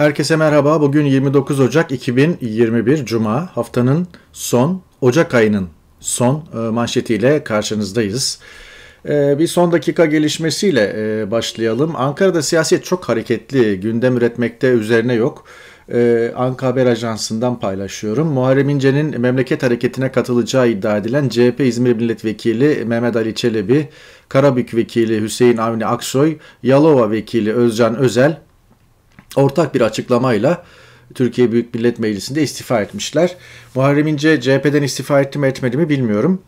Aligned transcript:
Herkese 0.00 0.36
merhaba. 0.36 0.80
Bugün 0.80 1.04
29 1.04 1.60
Ocak 1.60 1.92
2021 1.92 3.04
Cuma. 3.04 3.48
Haftanın 3.54 4.08
son, 4.32 4.82
Ocak 5.00 5.34
ayının 5.34 5.68
son 6.00 6.44
e, 6.54 6.56
manşetiyle 6.56 7.44
karşınızdayız. 7.44 8.40
E, 9.08 9.38
bir 9.38 9.46
son 9.46 9.72
dakika 9.72 10.06
gelişmesiyle 10.06 10.92
e, 10.96 11.30
başlayalım. 11.30 11.96
Ankara'da 11.96 12.42
siyaset 12.42 12.84
çok 12.84 13.08
hareketli. 13.08 13.80
Gündem 13.80 14.16
üretmekte 14.16 14.68
üzerine 14.68 15.14
yok. 15.14 15.44
Anka 16.36 16.66
Haber 16.66 16.86
Ajansı'ndan 16.86 17.60
paylaşıyorum. 17.60 18.28
Muharrem 18.28 18.68
İnce'nin 18.68 19.20
memleket 19.20 19.62
hareketine 19.62 20.12
katılacağı 20.12 20.68
iddia 20.68 20.96
edilen 20.96 21.28
CHP 21.28 21.60
İzmir 21.60 21.92
Milletvekili 21.92 22.84
Mehmet 22.84 23.16
Ali 23.16 23.34
Çelebi, 23.34 23.88
Karabük 24.28 24.74
Vekili 24.74 25.22
Hüseyin 25.22 25.56
Avni 25.56 25.86
Aksoy, 25.86 26.38
Yalova 26.62 27.10
Vekili 27.10 27.52
Özcan 27.52 27.96
Özel, 27.96 28.40
ortak 29.36 29.74
bir 29.74 29.80
açıklamayla 29.80 30.64
Türkiye 31.14 31.52
Büyük 31.52 31.74
Millet 31.74 31.98
Meclisi'nde 31.98 32.42
istifa 32.42 32.80
etmişler. 32.80 33.36
Muharrem 33.74 34.06
İnce 34.06 34.40
CHP'den 34.40 34.82
istifa 34.82 35.20
etti 35.20 35.38
mi 35.38 35.46
etmedi 35.46 35.76
mi 35.76 35.88
bilmiyorum. 35.88 36.42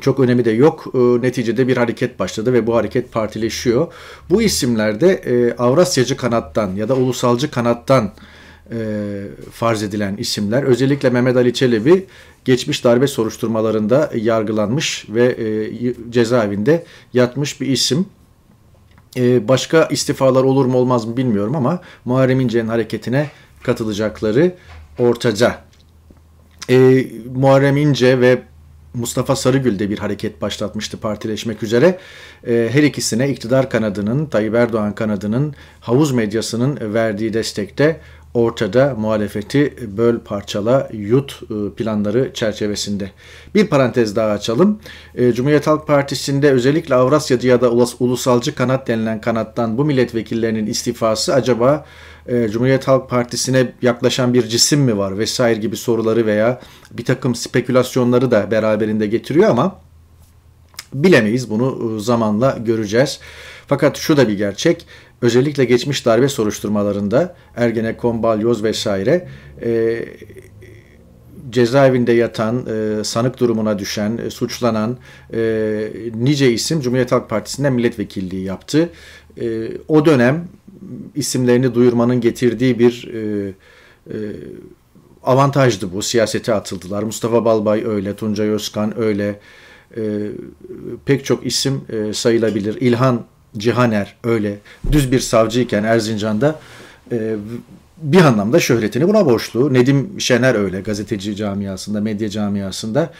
Çok 0.00 0.20
önemi 0.20 0.44
de 0.44 0.50
yok. 0.50 0.86
E, 0.94 0.98
neticede 0.98 1.68
bir 1.68 1.76
hareket 1.76 2.18
başladı 2.18 2.52
ve 2.52 2.66
bu 2.66 2.76
hareket 2.76 3.12
partileşiyor. 3.12 3.92
Bu 4.30 4.42
isimlerde 4.42 5.12
e, 5.12 5.56
Avrasyacı 5.56 6.16
kanattan 6.16 6.74
ya 6.74 6.88
da 6.88 6.96
ulusalcı 6.96 7.50
kanattan 7.50 8.12
e, 8.70 8.76
farz 9.52 9.82
edilen 9.82 10.16
isimler. 10.16 10.62
Özellikle 10.62 11.10
Mehmet 11.10 11.36
Ali 11.36 11.54
Çelebi 11.54 12.06
geçmiş 12.44 12.84
darbe 12.84 13.06
soruşturmalarında 13.06 14.10
yargılanmış 14.14 15.06
ve 15.08 15.24
e, 15.24 16.10
cezaevinde 16.10 16.84
yatmış 17.12 17.60
bir 17.60 17.66
isim. 17.66 18.06
Ee, 19.16 19.48
başka 19.48 19.84
istifalar 19.84 20.44
olur 20.44 20.66
mu 20.66 20.78
olmaz 20.78 21.04
mı 21.04 21.16
bilmiyorum 21.16 21.56
ama 21.56 21.80
Muharrem 22.04 22.40
İnce'nin 22.40 22.68
hareketine 22.68 23.30
katılacakları 23.62 24.54
ortaca. 24.98 25.64
E, 26.70 27.06
Muharrem 27.34 27.76
İnce 27.76 28.20
ve 28.20 28.42
Mustafa 28.94 29.36
Sarıgül 29.36 29.78
de 29.78 29.90
bir 29.90 29.98
hareket 29.98 30.42
başlatmıştı 30.42 30.96
partileşmek 30.96 31.62
üzere. 31.62 31.98
E, 32.46 32.68
her 32.72 32.82
ikisine 32.82 33.28
iktidar 33.28 33.70
kanadının, 33.70 34.26
Tayyip 34.26 34.54
Erdoğan 34.54 34.94
kanadının, 34.94 35.54
havuz 35.80 36.12
medyasının 36.12 36.94
verdiği 36.94 37.32
destekte 37.32 38.00
ortada 38.34 38.94
muhalefeti 38.98 39.74
böl 39.96 40.18
parçala 40.18 40.88
yut 40.92 41.40
e, 41.42 41.74
planları 41.74 42.30
çerçevesinde. 42.34 43.10
Bir 43.54 43.66
parantez 43.66 44.16
daha 44.16 44.30
açalım. 44.30 44.80
E, 45.14 45.32
Cumhuriyet 45.32 45.66
Halk 45.66 45.86
Partisi'nde 45.86 46.50
özellikle 46.50 46.94
Avrasyacı 46.94 47.48
ya 47.48 47.60
da 47.60 47.70
ulusalcı 47.72 48.54
kanat 48.54 48.88
denilen 48.88 49.20
kanattan 49.20 49.78
bu 49.78 49.84
milletvekillerinin 49.84 50.66
istifası 50.66 51.34
acaba 51.34 51.84
e, 52.26 52.48
Cumhuriyet 52.48 52.88
Halk 52.88 53.10
Partisi'ne 53.10 53.72
yaklaşan 53.82 54.34
bir 54.34 54.42
cisim 54.42 54.80
mi 54.80 54.98
var 54.98 55.18
vesaire 55.18 55.60
gibi 55.60 55.76
soruları 55.76 56.26
veya 56.26 56.60
bir 56.90 57.04
takım 57.04 57.34
spekülasyonları 57.34 58.30
da 58.30 58.50
beraberinde 58.50 59.06
getiriyor 59.06 59.50
ama 59.50 59.78
bilemeyiz 60.94 61.50
bunu 61.50 62.00
zamanla 62.00 62.58
göreceğiz. 62.64 63.20
Fakat 63.66 63.96
şu 63.96 64.16
da 64.16 64.28
bir 64.28 64.38
gerçek 64.38 64.86
özellikle 65.24 65.64
geçmiş 65.64 66.06
darbe 66.06 66.28
soruşturmalarında 66.28 67.36
Ergenekon, 67.56 68.22
Balyoz 68.22 68.62
vesaire 68.62 69.28
e, 69.62 70.04
cezaevinde 71.50 72.12
yatan, 72.12 72.66
e, 72.66 73.04
sanık 73.04 73.40
durumuna 73.40 73.78
düşen, 73.78 74.18
e, 74.26 74.30
suçlanan 74.30 74.98
e, 75.34 75.40
nice 76.14 76.52
isim 76.52 76.80
Cumhuriyet 76.80 77.12
Halk 77.12 77.30
Partisi'nde 77.30 77.70
milletvekilliği 77.70 78.44
yaptı. 78.44 78.90
E, 79.40 79.72
o 79.88 80.06
dönem 80.06 80.48
isimlerini 81.14 81.74
duyurmanın 81.74 82.20
getirdiği 82.20 82.78
bir 82.78 83.10
e, 83.14 83.48
e, 84.10 84.16
avantajdı 85.22 85.92
bu. 85.92 86.02
Siyasete 86.02 86.54
atıldılar. 86.54 87.02
Mustafa 87.02 87.44
Balbay 87.44 87.84
öyle, 87.86 88.16
Tuncay 88.16 88.48
Özkan 88.48 88.98
öyle, 88.98 89.40
e, 89.96 90.02
pek 91.04 91.24
çok 91.24 91.46
isim 91.46 91.80
e, 91.88 92.12
sayılabilir. 92.12 92.80
İlhan 92.80 93.24
Cihaner 93.56 94.16
öyle 94.24 94.58
düz 94.92 95.12
bir 95.12 95.20
savcıyken 95.20 95.84
Erzincan'da 95.84 96.60
e, 97.12 97.36
bir 97.96 98.20
anlamda 98.20 98.60
şöhretini 98.60 99.08
buna 99.08 99.26
borçlu. 99.26 99.74
Nedim 99.74 100.20
Şener 100.20 100.54
öyle 100.54 100.80
gazeteci 100.80 101.36
camiasında, 101.36 102.00
medya 102.00 102.28
camiasında 102.28 103.12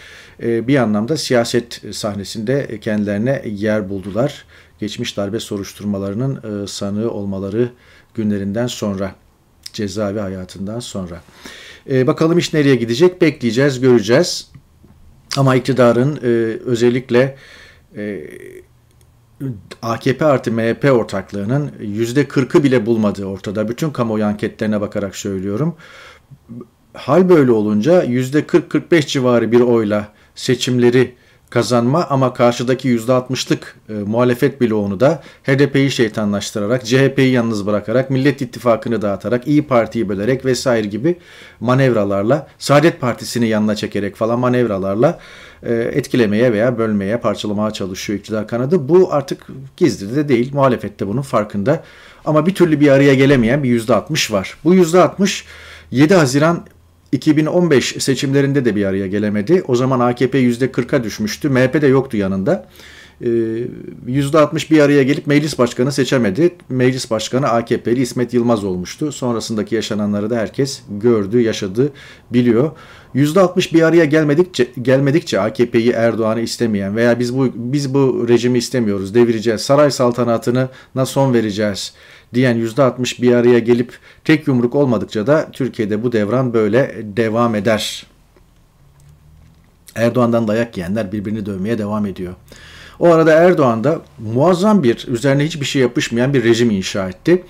e, 0.42 0.68
bir 0.68 0.76
anlamda 0.76 1.16
siyaset 1.16 1.82
sahnesinde 1.92 2.80
kendilerine 2.80 3.42
yer 3.46 3.88
buldular. 3.88 4.44
Geçmiş 4.78 5.16
darbe 5.16 5.40
soruşturmalarının 5.40 6.64
e, 6.64 6.66
sanığı 6.66 7.10
olmaları 7.10 7.70
günlerinden 8.14 8.66
sonra, 8.66 9.14
cezaevi 9.72 10.18
hayatından 10.18 10.80
sonra. 10.80 11.20
E, 11.90 12.06
bakalım 12.06 12.38
iş 12.38 12.54
nereye 12.54 12.76
gidecek 12.76 13.20
bekleyeceğiz, 13.20 13.80
göreceğiz. 13.80 14.50
Ama 15.36 15.56
iktidarın 15.56 16.16
e, 16.16 16.28
özellikle 16.64 17.36
e, 17.96 18.30
AKP 19.82 20.24
artı 20.24 20.52
MHP 20.52 20.84
ortaklığının 20.84 21.72
%40'ı 21.80 22.62
bile 22.62 22.86
bulmadığı 22.86 23.24
ortada. 23.24 23.68
Bütün 23.68 23.90
kamuoyu 23.90 24.24
anketlerine 24.24 24.80
bakarak 24.80 25.16
söylüyorum. 25.16 25.76
Hal 26.92 27.28
böyle 27.28 27.52
olunca 27.52 28.04
%40-45 28.04 29.06
civarı 29.06 29.52
bir 29.52 29.60
oyla 29.60 30.08
seçimleri 30.34 31.14
kazanma 31.54 32.06
ama 32.10 32.34
karşıdaki 32.34 32.88
%60'lık 32.88 33.76
e, 33.88 33.92
muhalefet 33.92 34.60
bloğunu 34.60 35.00
da 35.00 35.22
HDP'yi 35.42 35.90
şeytanlaştırarak, 35.90 36.84
CHP'yi 36.84 37.32
yalnız 37.32 37.66
bırakarak, 37.66 38.10
Millet 38.10 38.42
İttifakı'nı 38.42 39.02
dağıtarak, 39.02 39.48
İyi 39.48 39.66
Parti'yi 39.66 40.08
bölerek 40.08 40.44
vesaire 40.44 40.86
gibi 40.86 41.18
manevralarla, 41.60 42.46
Saadet 42.58 43.00
Partisi'ni 43.00 43.48
yanına 43.48 43.76
çekerek 43.76 44.16
falan 44.16 44.38
manevralarla 44.38 45.18
e, 45.62 45.74
etkilemeye 45.74 46.52
veya 46.52 46.78
bölmeye, 46.78 47.16
parçalamaya 47.16 47.70
çalışıyor 47.70 48.18
iktidar 48.18 48.48
kanadı. 48.48 48.88
Bu 48.88 49.12
artık 49.12 49.46
gizli 49.76 50.16
de 50.16 50.28
değil, 50.28 50.50
muhalefette 50.54 51.06
bunun 51.06 51.22
farkında. 51.22 51.82
Ama 52.24 52.46
bir 52.46 52.54
türlü 52.54 52.80
bir 52.80 52.88
araya 52.88 53.14
gelemeyen 53.14 53.62
bir 53.62 53.80
%60 53.80 54.32
var. 54.32 54.56
Bu 54.64 54.74
%60 54.74 55.44
7 55.90 56.14
Haziran 56.14 56.64
2015 57.14 57.96
seçimlerinde 57.98 58.64
de 58.64 58.76
bir 58.76 58.84
araya 58.84 59.06
gelemedi. 59.06 59.62
O 59.68 59.76
zaman 59.76 60.00
AKP 60.00 60.42
%40'a 60.42 61.04
düşmüştü. 61.04 61.48
MHP 61.48 61.82
de 61.82 61.86
yoktu 61.86 62.16
yanında. 62.16 62.66
%60 63.20 64.66
ee, 64.66 64.70
bir 64.70 64.80
araya 64.80 65.02
gelip 65.02 65.26
meclis 65.26 65.58
başkanı 65.58 65.92
seçemedi. 65.92 66.54
Meclis 66.68 67.10
başkanı 67.10 67.48
AKP'li 67.48 68.00
İsmet 68.00 68.34
Yılmaz 68.34 68.64
olmuştu. 68.64 69.12
Sonrasındaki 69.12 69.74
yaşananları 69.74 70.30
da 70.30 70.36
herkes 70.36 70.82
gördü, 70.88 71.40
yaşadı, 71.40 71.92
biliyor. 72.30 72.70
%60 73.14 73.74
bir 73.74 73.82
araya 73.82 74.04
gelmedikçe 74.04 74.68
gelmedikçe 74.82 75.40
AKP'yi 75.40 75.90
Erdoğan'ı 75.90 76.40
istemeyen 76.40 76.96
veya 76.96 77.18
biz 77.18 77.38
bu 77.38 77.48
biz 77.54 77.94
bu 77.94 78.28
rejimi 78.28 78.58
istemiyoruz, 78.58 79.14
devireceğiz, 79.14 79.60
saray 79.60 79.90
saltanatını 79.90 80.68
na 80.94 81.06
son 81.06 81.34
vereceğiz 81.34 81.94
diyen 82.34 82.56
%60 82.56 83.22
bir 83.22 83.32
araya 83.32 83.58
gelip 83.58 83.98
tek 84.24 84.48
yumruk 84.48 84.74
olmadıkça 84.74 85.26
da 85.26 85.50
Türkiye'de 85.52 86.02
bu 86.02 86.12
devran 86.12 86.54
böyle 86.54 86.96
devam 87.16 87.54
eder. 87.54 88.06
Erdoğan'dan 89.94 90.48
dayak 90.48 90.76
yiyenler 90.76 91.12
birbirini 91.12 91.46
dövmeye 91.46 91.78
devam 91.78 92.06
ediyor. 92.06 92.34
O 92.98 93.12
arada 93.12 93.32
Erdoğan 93.32 93.84
da 93.84 94.00
muazzam 94.18 94.82
bir, 94.82 95.06
üzerine 95.08 95.44
hiçbir 95.44 95.66
şey 95.66 95.82
yapışmayan 95.82 96.34
bir 96.34 96.44
rejim 96.44 96.70
inşa 96.70 97.08
etti. 97.08 97.44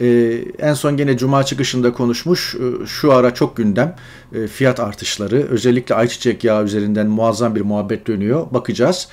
Ee, 0.00 0.44
en 0.58 0.74
son 0.74 0.96
gene 0.96 1.18
Cuma 1.18 1.44
çıkışında 1.44 1.92
konuşmuş. 1.92 2.54
Ee, 2.54 2.86
şu 2.86 3.12
ara 3.12 3.34
çok 3.34 3.56
gündem. 3.56 3.96
Ee, 4.34 4.46
fiyat 4.46 4.80
artışları. 4.80 5.46
Özellikle 5.50 5.94
ayçiçek 5.94 6.44
yağı 6.44 6.64
üzerinden 6.64 7.06
muazzam 7.06 7.54
bir 7.54 7.60
muhabbet 7.60 8.06
dönüyor. 8.06 8.46
Bakacağız. 8.50 9.08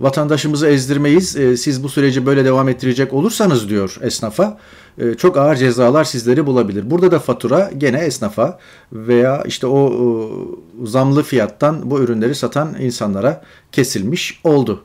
Vatandaşımızı 0.00 0.68
ezdirmeyiz. 0.68 1.36
Ee, 1.36 1.56
siz 1.56 1.82
bu 1.82 1.88
süreci 1.88 2.26
böyle 2.26 2.44
devam 2.44 2.68
ettirecek 2.68 3.12
olursanız 3.12 3.68
diyor 3.68 3.98
esnafa. 4.02 4.58
E, 4.98 5.14
çok 5.14 5.36
ağır 5.36 5.56
cezalar 5.56 6.04
sizleri 6.04 6.46
bulabilir. 6.46 6.90
Burada 6.90 7.10
da 7.10 7.18
fatura 7.18 7.70
gene 7.78 7.98
esnafa 7.98 8.58
veya 8.92 9.42
işte 9.46 9.66
o 9.66 9.92
zamlı 10.84 11.22
fiyattan 11.22 11.90
bu 11.90 12.00
ürünleri 12.00 12.34
satan 12.34 12.74
insanlara 12.80 13.42
kesilmiş 13.72 14.40
oldu. 14.44 14.84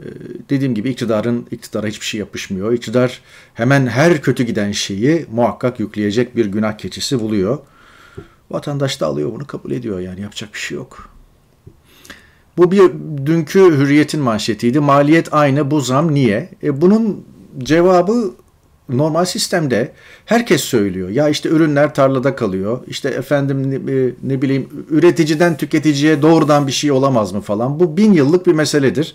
Ee, 0.00 0.04
dediğim 0.50 0.74
gibi 0.74 0.90
iktidarın 0.90 1.46
iktidara 1.50 1.86
hiçbir 1.86 2.06
şey 2.06 2.20
yapışmıyor. 2.20 2.72
İktidar 2.72 3.20
hemen 3.54 3.86
her 3.86 4.22
kötü 4.22 4.42
giden 4.42 4.72
şeyi 4.72 5.26
muhakkak 5.32 5.80
yükleyecek 5.80 6.36
bir 6.36 6.46
günah 6.46 6.78
keçisi 6.78 7.20
buluyor. 7.20 7.58
Vatandaş 8.50 9.00
da 9.00 9.06
alıyor 9.06 9.32
bunu 9.32 9.46
kabul 9.46 9.70
ediyor 9.70 10.00
yani 10.00 10.20
yapacak 10.20 10.54
bir 10.54 10.58
şey 10.58 10.76
yok. 10.76 11.08
Bu 12.56 12.70
bir 12.70 12.82
dünkü 13.26 13.60
hürriyetin 13.60 14.20
manşetiydi. 14.20 14.80
Maliyet 14.80 15.34
aynı 15.34 15.70
bu 15.70 15.80
zam 15.80 16.14
niye? 16.14 16.50
E 16.62 16.80
bunun 16.80 17.24
cevabı 17.58 18.34
normal 18.88 19.24
sistemde 19.24 19.92
herkes 20.24 20.60
söylüyor. 20.60 21.08
Ya 21.08 21.28
işte 21.28 21.48
ürünler 21.48 21.94
tarlada 21.94 22.36
kalıyor. 22.36 22.80
İşte 22.86 23.08
efendim 23.08 23.70
ne, 23.70 23.92
e, 23.92 24.12
ne 24.22 24.42
bileyim 24.42 24.68
üreticiden 24.90 25.56
tüketiciye 25.56 26.22
doğrudan 26.22 26.66
bir 26.66 26.72
şey 26.72 26.90
olamaz 26.90 27.32
mı 27.32 27.40
falan. 27.40 27.80
Bu 27.80 27.96
bin 27.96 28.12
yıllık 28.12 28.46
bir 28.46 28.52
meseledir. 28.52 29.14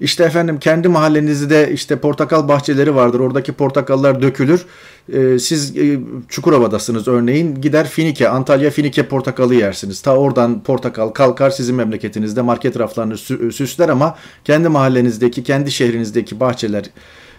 İşte 0.00 0.24
efendim 0.24 0.58
kendi 0.58 0.88
mahallenizde 0.88 1.72
işte 1.72 1.96
portakal 1.96 2.48
bahçeleri 2.48 2.94
vardır. 2.94 3.20
Oradaki 3.20 3.52
portakallar 3.52 4.22
dökülür. 4.22 4.66
Ee, 5.12 5.38
siz 5.38 5.76
e, 5.76 6.00
Çukurova'dasınız 6.28 7.08
örneğin. 7.08 7.54
Gider 7.60 7.88
Finike, 7.88 8.28
Antalya 8.28 8.70
Finike 8.70 9.08
portakalı 9.08 9.54
yersiniz. 9.54 10.00
Ta 10.00 10.16
oradan 10.16 10.62
portakal 10.62 11.08
kalkar 11.08 11.50
sizin 11.50 11.74
memleketinizde 11.74 12.42
market 12.42 12.78
raflarını 12.78 13.18
süsler 13.52 13.88
ama 13.88 14.16
kendi 14.44 14.68
mahallenizdeki, 14.68 15.42
kendi 15.42 15.70
şehrinizdeki 15.70 16.40
bahçeler 16.40 16.84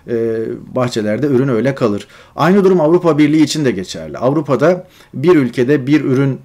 e, 0.08 0.46
bahçelerde 0.76 1.28
ürün 1.28 1.48
öyle 1.48 1.76
kalır. 1.76 2.08
Aynı 2.36 2.64
durum 2.64 2.82
Avrupa 2.82 3.18
Birliği 3.18 3.44
için 3.44 3.66
de 3.66 3.72
geçerli. 3.72 4.18
Avrupa'da 4.18 4.88
bir 5.14 5.36
ülkede 5.36 5.88
bir 5.88 6.04
ürün 6.04 6.40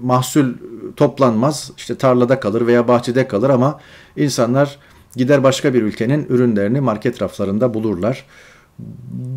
mahsul 0.00 0.52
toplanmaz. 0.96 1.70
işte 1.76 1.94
tarlada 1.94 2.40
kalır 2.40 2.66
veya 2.66 2.88
bahçede 2.88 3.28
kalır 3.28 3.50
ama 3.50 3.80
insanlar 4.16 4.78
gider 5.16 5.42
başka 5.42 5.74
bir 5.74 5.82
ülkenin 5.82 6.26
ürünlerini 6.28 6.80
market 6.80 7.22
raflarında 7.22 7.74
bulurlar. 7.74 8.24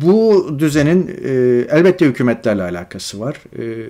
Bu 0.02 0.46
düzenin 0.58 1.08
e, 1.24 1.30
elbette 1.70 2.06
hükümetlerle 2.06 2.62
alakası 2.62 3.20
var. 3.20 3.36
E, 3.58 3.88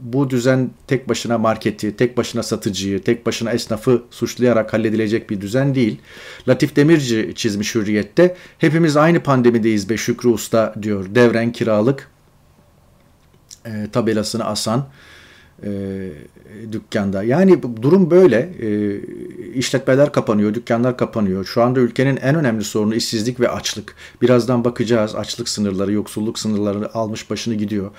bu 0.00 0.30
düzen 0.30 0.70
tek 0.86 1.08
başına 1.08 1.38
marketi, 1.38 1.96
tek 1.96 2.16
başına 2.16 2.42
satıcıyı, 2.42 3.02
tek 3.02 3.26
başına 3.26 3.50
esnafı 3.52 4.02
suçlayarak 4.10 4.72
halledilecek 4.72 5.30
bir 5.30 5.40
düzen 5.40 5.74
değil. 5.74 6.00
Latif 6.48 6.76
Demirci 6.76 7.32
çizmiş 7.34 7.74
Hürriyet'te. 7.74 8.36
Hepimiz 8.58 8.96
aynı 8.96 9.22
pandemideyiz 9.22 9.90
be 9.90 9.96
Şükrü 9.96 10.28
Usta 10.28 10.74
diyor. 10.82 11.14
Devren 11.14 11.52
kiralık 11.52 12.10
e, 13.66 13.70
tabelasını 13.92 14.44
asan 14.44 14.86
e, 15.64 16.10
dükkanda. 16.72 17.22
Yani 17.22 17.62
durum 17.82 18.10
böyle. 18.10 18.52
E, 18.60 19.00
işletmeler 19.54 20.12
kapanıyor, 20.12 20.54
dükkanlar 20.54 20.96
kapanıyor. 20.96 21.44
Şu 21.44 21.62
anda 21.62 21.80
ülkenin 21.80 22.16
en 22.16 22.34
önemli 22.34 22.64
sorunu 22.64 22.94
işsizlik 22.94 23.40
ve 23.40 23.48
açlık. 23.48 23.94
Birazdan 24.22 24.64
bakacağız. 24.64 25.14
Açlık 25.14 25.48
sınırları, 25.48 25.92
yoksulluk 25.92 26.38
sınırları 26.38 26.94
almış 26.94 27.30
başını 27.30 27.54
gidiyor. 27.54 27.90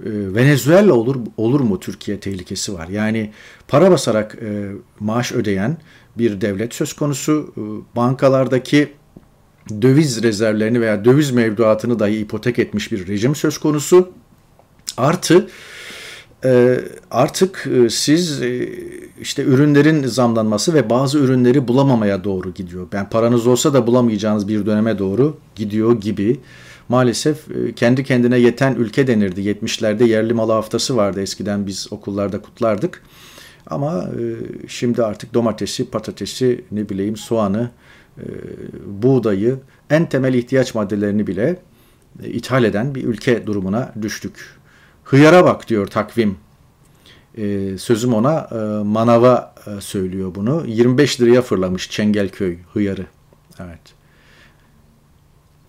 E, 0.00 0.10
Venezuela 0.34 0.94
olur 0.94 1.16
olur 1.36 1.60
mu 1.60 1.80
Türkiye 1.80 2.20
tehlikesi 2.20 2.74
var. 2.74 2.88
Yani 2.88 3.32
para 3.68 3.90
basarak 3.90 4.38
e, 4.42 4.72
maaş 5.00 5.32
ödeyen 5.32 5.76
bir 6.18 6.40
devlet 6.40 6.74
söz 6.74 6.92
konusu. 6.92 7.54
E, 7.56 7.62
bankalardaki 7.96 8.92
döviz 9.82 10.22
rezervlerini 10.22 10.80
veya 10.80 11.04
döviz 11.04 11.30
mevduatını 11.30 11.98
dahi 11.98 12.16
ipotek 12.16 12.58
etmiş 12.58 12.92
bir 12.92 13.06
rejim 13.06 13.34
söz 13.34 13.58
konusu. 13.58 14.12
Artı 14.96 15.48
artık 17.10 17.66
e, 17.66 17.90
siz 17.90 18.42
e, 18.42 18.68
işte 19.20 19.42
ürünlerin 19.42 20.06
zamlanması 20.06 20.74
ve 20.74 20.90
bazı 20.90 21.18
ürünleri 21.18 21.68
bulamamaya 21.68 22.24
doğru 22.24 22.54
gidiyor. 22.54 22.88
Yani 22.92 23.08
paranız 23.08 23.46
olsa 23.46 23.74
da 23.74 23.86
bulamayacağınız 23.86 24.48
bir 24.48 24.66
döneme 24.66 24.98
doğru 24.98 25.36
gidiyor 25.54 26.00
gibi. 26.00 26.40
Maalesef 26.88 27.50
e, 27.50 27.74
kendi 27.74 28.04
kendine 28.04 28.38
yeten 28.38 28.74
ülke 28.74 29.06
denirdi. 29.06 29.40
70'lerde 29.40 30.04
yerli 30.04 30.34
malı 30.34 30.52
haftası 30.52 30.96
vardı 30.96 31.22
eskiden 31.22 31.66
biz 31.66 31.92
okullarda 31.92 32.42
kutlardık. 32.42 33.02
Ama 33.70 34.04
şimdi 34.68 35.02
artık 35.02 35.34
domatesi, 35.34 35.90
patatesi, 35.90 36.64
ne 36.72 36.88
bileyim 36.88 37.16
soğanı, 37.16 37.70
buğdayı, 38.86 39.58
en 39.90 40.08
temel 40.08 40.34
ihtiyaç 40.34 40.74
maddelerini 40.74 41.26
bile 41.26 41.56
ithal 42.24 42.64
eden 42.64 42.94
bir 42.94 43.04
ülke 43.04 43.46
durumuna 43.46 43.92
düştük. 44.02 44.56
Hıyara 45.06 45.44
bak 45.44 45.68
diyor 45.68 45.86
takvim. 45.86 46.36
Ee, 47.38 47.78
sözüm 47.78 48.14
ona 48.14 48.48
e, 48.52 48.56
manava 48.84 49.54
e, 49.66 49.80
söylüyor 49.80 50.34
bunu. 50.34 50.64
25 50.66 51.20
liraya 51.20 51.42
fırlamış 51.42 51.90
Çengelköy 51.90 52.58
hıyarı. 52.72 53.06
Evet. 53.60 53.80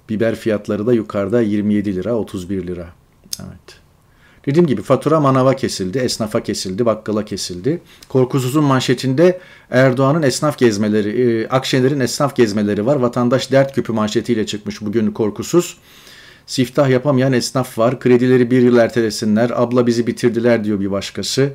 Biber 0.10 0.36
fiyatları 0.36 0.88
da 0.88 0.94
yukarıda 0.94 1.42
27 1.42 1.96
lira, 1.96 2.16
31 2.16 2.68
lira. 2.68 2.88
Evet. 3.40 3.80
Dediğim 4.46 4.68
gibi 4.68 4.82
fatura 4.82 5.20
manava 5.20 5.56
kesildi, 5.56 5.98
esnafa 5.98 6.44
kesildi, 6.44 6.86
bakkala 6.86 7.26
kesildi. 7.26 7.82
Korkusuz'un 8.10 8.64
manşetinde 8.64 9.40
Erdoğan'ın 9.72 10.22
esnaf 10.22 10.58
gezmeleri, 10.58 11.22
e, 11.22 11.48
Akşener'in 11.48 12.00
esnaf 12.00 12.36
gezmeleri 12.36 12.86
var. 12.86 12.96
Vatandaş 12.96 13.52
dert 13.52 13.76
küpü 13.76 13.94
manşetiyle 13.94 14.46
çıkmış 14.46 14.82
bugün 14.82 15.12
Korkusuz. 15.12 15.78
Siftah 16.48 16.90
yapamayan 16.90 17.34
esnaf 17.34 17.78
var. 17.78 18.00
Kredileri 18.00 18.52
bir 18.52 18.62
yıl 18.62 18.78
ertelesinler. 18.78 19.52
Abla 19.56 19.88
bizi 19.88 20.08
bitirdiler 20.08 20.64
diyor 20.64 20.80
bir 20.80 20.92
başkası. 20.92 21.54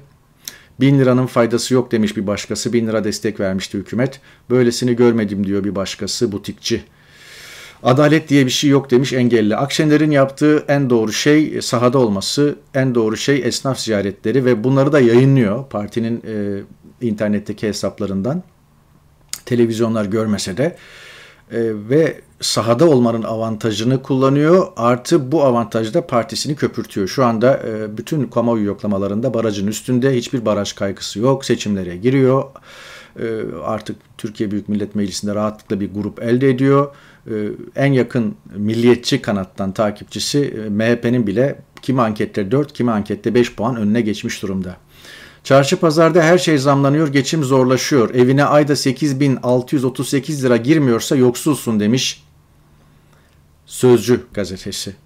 Bin 0.80 0.98
liranın 0.98 1.26
faydası 1.26 1.74
yok 1.74 1.92
demiş 1.92 2.16
bir 2.16 2.26
başkası. 2.26 2.72
Bin 2.72 2.86
lira 2.86 3.04
destek 3.04 3.40
vermişti 3.40 3.78
hükümet. 3.78 4.20
Böylesini 4.50 4.96
görmedim 4.96 5.46
diyor 5.46 5.64
bir 5.64 5.74
başkası 5.74 6.32
butikçi. 6.32 6.84
Adalet 7.82 8.28
diye 8.28 8.46
bir 8.46 8.50
şey 8.50 8.70
yok 8.70 8.90
demiş 8.90 9.12
engelli. 9.12 9.56
Akşener'in 9.56 10.10
yaptığı 10.10 10.64
en 10.68 10.90
doğru 10.90 11.12
şey 11.12 11.62
sahada 11.62 11.98
olması, 11.98 12.56
en 12.74 12.94
doğru 12.94 13.16
şey 13.16 13.42
esnaf 13.44 13.78
ziyaretleri 13.78 14.44
ve 14.44 14.64
bunları 14.64 14.92
da 14.92 15.00
yayınlıyor 15.00 15.64
partinin 15.68 16.22
e, 16.26 16.60
internetteki 17.06 17.68
hesaplarından. 17.68 18.42
Televizyonlar 19.44 20.04
görmese 20.04 20.56
de 20.56 20.64
e, 20.64 20.76
ve 21.88 22.20
sahada 22.40 22.88
olmanın 22.88 23.22
avantajını 23.22 24.02
kullanıyor. 24.02 24.66
Artı 24.76 25.32
bu 25.32 25.44
avantajda 25.44 26.06
partisini 26.06 26.56
köpürtüyor. 26.56 27.08
Şu 27.08 27.24
anda 27.24 27.62
e, 27.66 27.96
bütün 27.96 28.26
kamuoyu 28.26 28.64
yoklamalarında 28.64 29.34
barajın 29.34 29.66
üstünde 29.66 30.16
hiçbir 30.16 30.46
baraj 30.46 30.72
kaygısı 30.72 31.18
yok. 31.18 31.44
Seçimlere 31.44 31.96
giriyor. 31.96 32.44
E, 33.20 33.24
artık 33.64 33.96
Türkiye 34.18 34.50
Büyük 34.50 34.68
Millet 34.68 34.94
Meclisi'nde 34.94 35.34
rahatlıkla 35.34 35.80
bir 35.80 35.94
grup 35.94 36.22
elde 36.22 36.50
ediyor. 36.50 36.94
E, 37.26 37.32
en 37.76 37.92
yakın 37.92 38.34
milliyetçi 38.56 39.22
kanattan 39.22 39.72
takipçisi 39.72 40.38
e, 40.38 40.68
MHP'nin 40.68 41.26
bile 41.26 41.58
kimi 41.82 42.02
ankette 42.02 42.50
4, 42.50 42.72
kimi 42.72 42.90
ankette 42.90 43.34
5 43.34 43.54
puan 43.54 43.76
önüne 43.76 44.00
geçmiş 44.00 44.42
durumda. 44.42 44.76
Çarşı 45.44 45.80
pazarda 45.80 46.22
her 46.22 46.38
şey 46.38 46.58
zamlanıyor, 46.58 47.08
geçim 47.08 47.44
zorlaşıyor. 47.44 48.14
Evine 48.14 48.44
ayda 48.44 48.76
8638 48.76 50.44
lira 50.44 50.56
girmiyorsa 50.56 51.16
yoksulsun 51.16 51.80
demiş 51.80 52.24
Sözcü 53.66 54.26
gazetesi. 54.32 54.96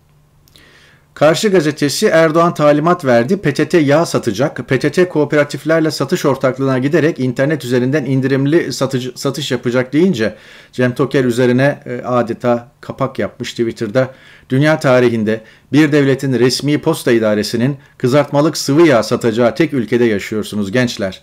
Karşı 1.17 1.49
gazetesi 1.49 2.07
Erdoğan 2.07 2.55
talimat 2.55 3.05
verdi. 3.05 3.37
PTT 3.37 3.75
yağ 3.75 4.07
satacak. 4.07 4.69
PTT 4.69 5.09
kooperatiflerle 5.09 5.91
satış 5.91 6.25
ortaklığına 6.25 6.79
giderek 6.79 7.21
internet 7.21 7.65
üzerinden 7.65 8.05
indirimli 8.05 8.73
satıcı, 8.73 9.13
satış 9.15 9.51
yapacak 9.53 9.93
deyince 9.93 10.35
Cem 10.73 10.95
Toker 10.95 11.25
üzerine 11.25 11.83
e, 11.87 12.03
adeta 12.05 12.73
kapak 12.81 13.19
yapmış 13.19 13.51
Twitter'da. 13.51 14.15
Dünya 14.51 14.81
tarihinde 14.81 15.41
bir 15.73 15.93
devletin 15.93 16.39
resmi 16.39 16.81
posta 16.81 17.13
idaresinin 17.13 17.77
kızartmalık 17.99 18.57
sıvı 18.57 18.87
yağ 18.87 19.03
satacağı 19.03 19.55
tek 19.55 19.73
ülkede 19.73 20.05
yaşıyorsunuz 20.05 20.73
gençler. 20.73 21.23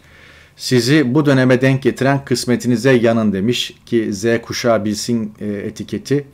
Sizi 0.55 1.13
bu 1.13 1.25
döneme 1.25 1.61
denk 1.61 1.83
getiren 1.83 2.25
kısmetinize 2.25 2.91
yanın 2.91 3.33
demiş 3.33 3.73
ki 3.85 4.13
Z 4.13 4.25
kuşağı 4.41 4.85
bilsin 4.85 5.33
e, 5.41 5.45
etiketi 5.45 6.25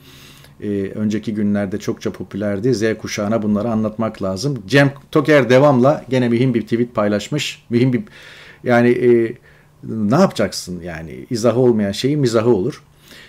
e, 0.64 0.92
önceki 0.96 1.34
günlerde 1.34 1.78
çokça 1.78 2.12
popülerdi. 2.12 2.76
Z 2.76 2.84
kuşağına 3.02 3.42
bunları 3.44 3.70
anlatmak 3.70 4.24
lazım. 4.24 4.64
Cem 4.68 4.92
Toker 5.12 5.50
devamla 5.50 6.06
gene 6.10 6.30
mühim 6.30 6.54
bir 6.54 6.62
tweet 6.62 6.96
paylaşmış. 6.96 7.64
Mühim 7.70 7.94
bir 7.94 8.02
yani 8.64 8.90
e, 8.90 9.34
ne 9.84 10.16
yapacaksın 10.16 10.82
yani 10.82 11.26
izahı 11.30 11.60
olmayan 11.60 11.92
şeyin 11.92 12.20
mizahı 12.20 12.50
olur. 12.50 12.84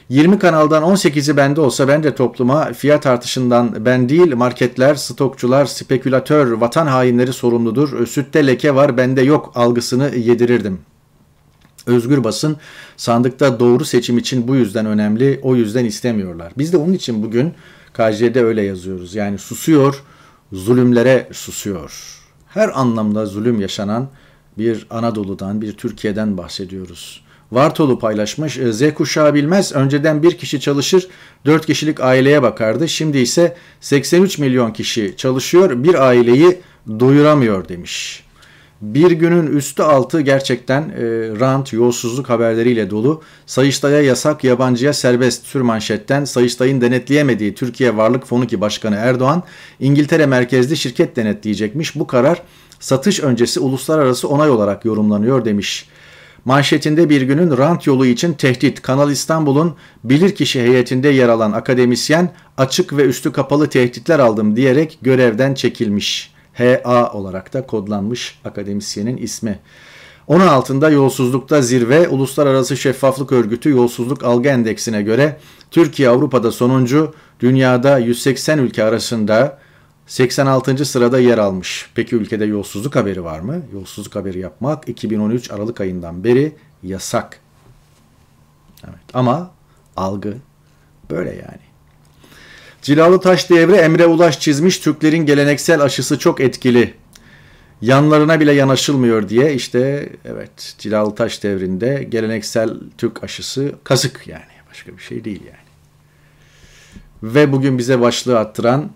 20 0.09 0.39
kanaldan 0.39 0.83
18'i 0.83 1.37
bende 1.37 1.61
olsa 1.61 1.89
ben 1.89 2.03
de 2.03 2.15
topluma 2.15 2.73
fiyat 2.73 3.07
artışından 3.07 3.85
ben 3.85 4.09
değil 4.09 4.35
marketler, 4.35 4.95
stokçular, 4.95 5.67
spekülatör, 5.67 6.53
vatan 6.53 6.87
hainleri 6.87 7.33
sorumludur. 7.33 8.07
Sütte 8.07 8.47
leke 8.47 8.75
var 8.75 8.97
bende 8.97 9.23
yok 9.23 9.53
algısını 9.55 10.17
yedirirdim. 10.17 10.79
Özgür 11.87 12.25
basın 12.25 12.57
sandıkta 12.97 13.61
doğru 13.61 13.85
seçim 13.85 14.19
için 14.19 14.49
bu 14.49 14.57
yüzden 14.57 14.87
önemli, 14.87 15.41
o 15.43 15.57
yüzden 15.57 15.85
istemiyorlar. 15.85 16.53
Biz 16.59 16.73
de 16.73 16.77
onun 16.77 16.93
için 16.93 17.23
bugün 17.23 17.55
KJ'de 17.95 18.45
öyle 18.45 18.63
yazıyoruz. 18.63 19.15
Yani 19.15 19.39
susuyor, 19.39 20.03
zulümlere 20.53 21.29
susuyor. 21.33 22.21
Her 22.47 22.81
anlamda 22.81 23.27
zulüm 23.27 23.61
yaşanan 23.61 24.09
bir 24.59 24.87
Anadolu'dan, 24.91 25.61
bir 25.61 25.73
Türkiye'den 25.73 26.37
bahsediyoruz. 26.37 27.25
Vartolu 27.53 27.99
paylaşmış. 27.99 28.59
E, 28.59 28.73
Z 28.73 28.95
kuşağı 28.95 29.35
bilmez. 29.35 29.73
Önceden 29.73 30.23
bir 30.23 30.39
kişi 30.39 30.61
çalışır, 30.61 31.09
dört 31.47 31.67
kişilik 31.67 32.01
aileye 32.01 32.43
bakardı. 32.43 32.89
Şimdi 32.89 33.19
ise 33.19 33.57
83 33.81 34.39
milyon 34.39 34.73
kişi 34.73 35.15
çalışıyor, 35.17 35.85
bir 35.85 36.07
aileyi 36.09 36.61
doyuramıyor 37.01 37.69
demiş. 37.69 38.25
Bir 38.81 39.11
günün 39.11 39.47
üstü 39.57 39.83
altı 39.83 40.21
gerçekten 40.21 40.83
e, 40.83 41.03
rant, 41.41 41.73
yolsuzluk 41.73 42.31
haberleriyle 42.31 42.91
dolu. 42.91 43.23
Sayıştay'a 43.47 44.03
yasak, 44.03 44.45
yabancıya 44.45 44.93
serbest 44.93 45.53
tür 45.53 45.61
manşetten 45.61 46.25
Sayıştay'ın 46.25 46.81
denetleyemediği 46.81 47.55
Türkiye 47.55 47.97
Varlık 47.97 48.27
Fonu 48.27 48.47
ki 48.47 48.61
Başkanı 48.61 48.97
Erdoğan, 48.97 49.43
İngiltere 49.81 50.27
merkezli 50.27 50.77
şirket 50.77 51.17
denetleyecekmiş. 51.17 51.97
Bu 51.97 52.07
karar 52.07 52.43
satış 52.81 53.21
öncesi 53.21 53.61
uluslararası 53.61 54.29
onay 54.29 54.51
olarak 54.51 54.85
yorumlanıyor 54.85 55.45
demiş. 55.45 55.89
manşetinde 56.45 57.09
bir 57.09 57.23
günün 57.23 57.59
rant 57.59 57.87
yolu 57.87 58.07
için 58.07 58.33
tehdit. 58.33 58.83
Kanal 58.83 59.11
İstanbul'un 59.11 59.75
bilirkişi 60.05 60.63
heyetinde 60.63 61.09
yer 61.09 61.29
alan 61.29 61.53
akademisyen 61.53 62.33
açık 62.59 62.97
ve 62.97 63.05
üstü 63.05 63.33
kapalı 63.33 63.69
tehditler 63.69 64.19
aldım 64.19 64.57
diyerek 64.57 64.99
görevden 65.03 65.55
çekilmiş. 65.55 66.40
HA 66.61 67.13
olarak 67.13 67.53
da 67.53 67.67
kodlanmış 67.67 68.41
akademisyenin 68.45 69.17
ismi. 69.17 69.59
Onun 70.27 70.47
altında 70.47 70.91
yolsuzlukta 70.91 71.63
zirve 71.63 72.09
Uluslararası 72.09 72.77
Şeffaflık 72.77 73.33
Örgütü 73.33 73.71
Yolsuzluk 73.71 74.25
Algı 74.25 74.49
Endeksine 74.49 75.03
göre 75.03 75.37
Türkiye 75.71 76.09
Avrupa'da 76.09 76.53
sonuncu, 76.53 77.15
dünyada 77.41 77.99
180 77.99 78.59
ülke 78.59 78.85
arasında 78.85 79.59
86. 80.07 80.85
sırada 80.85 81.19
yer 81.19 81.39
almış. 81.39 81.91
Peki 81.95 82.17
ülkede 82.17 82.45
yolsuzluk 82.45 82.97
haberi 82.97 83.25
var 83.25 83.41
mı? 83.41 83.63
Yolsuzluk 83.73 84.15
haberi 84.17 84.39
yapmak 84.39 84.89
2013 84.89 85.51
Aralık 85.51 85.81
ayından 85.81 86.25
beri 86.25 86.53
yasak. 86.83 87.41
Evet 88.85 89.15
ama 89.15 89.51
algı 89.97 90.37
böyle 91.11 91.31
yani. 91.31 91.70
Cilalı 92.83 93.21
Taş 93.21 93.51
Devri 93.51 93.77
Emre 93.77 94.07
Ulaş 94.07 94.41
çizmiş 94.41 94.79
Türklerin 94.79 95.27
geleneksel 95.27 95.83
aşısı 95.83 96.19
çok 96.19 96.41
etkili. 96.41 96.95
Yanlarına 97.83 98.41
bile 98.41 98.53
yanaşılmıyor 98.53 99.29
diye 99.29 99.55
işte 99.55 100.09
evet 100.25 100.75
Cilalı 100.79 101.15
Taş 101.15 101.43
devrinde 101.43 102.07
geleneksel 102.09 102.71
Türk 102.99 103.25
aşısı 103.25 103.75
kazık 103.85 104.27
yani 104.27 104.43
başka 104.71 104.97
bir 104.97 105.03
şey 105.03 105.25
değil 105.25 105.43
yani. 105.47 105.71
Ve 107.23 107.53
bugün 107.53 107.79
bize 107.79 108.01
başlığı 108.01 108.39
attıran 108.39 108.91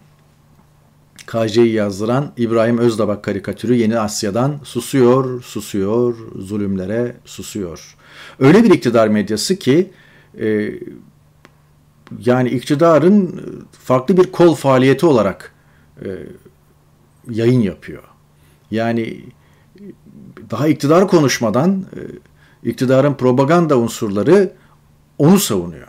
KJ'yi 1.27 1.73
yazdıran 1.73 2.33
İbrahim 2.37 2.79
Özdabak 2.79 3.25
karikatürü 3.25 3.75
Yeni 3.75 3.99
Asya'dan 3.99 4.61
susuyor, 4.65 5.43
susuyor, 5.43 6.17
zulümlere 6.39 7.17
susuyor. 7.25 7.97
Öyle 8.39 8.65
bir 8.65 8.71
iktidar 8.71 9.09
medyası 9.09 9.57
ki 9.57 9.91
e, 10.41 10.71
yani 12.25 12.49
iktidarın 12.49 13.41
farklı 13.73 14.17
bir 14.17 14.33
kol 14.33 14.55
faaliyeti 14.55 15.07
olarak 15.07 15.53
e, 16.05 16.09
yayın 17.31 17.61
yapıyor. 17.61 18.03
Yani 18.71 19.25
daha 20.51 20.69
iktidar 20.69 21.09
konuşmadan 21.09 21.85
e, 21.97 22.01
iktidarın 22.71 23.15
propaganda 23.15 23.79
unsurları 23.79 24.53
onu 25.19 25.39
savunuyor. 25.39 25.89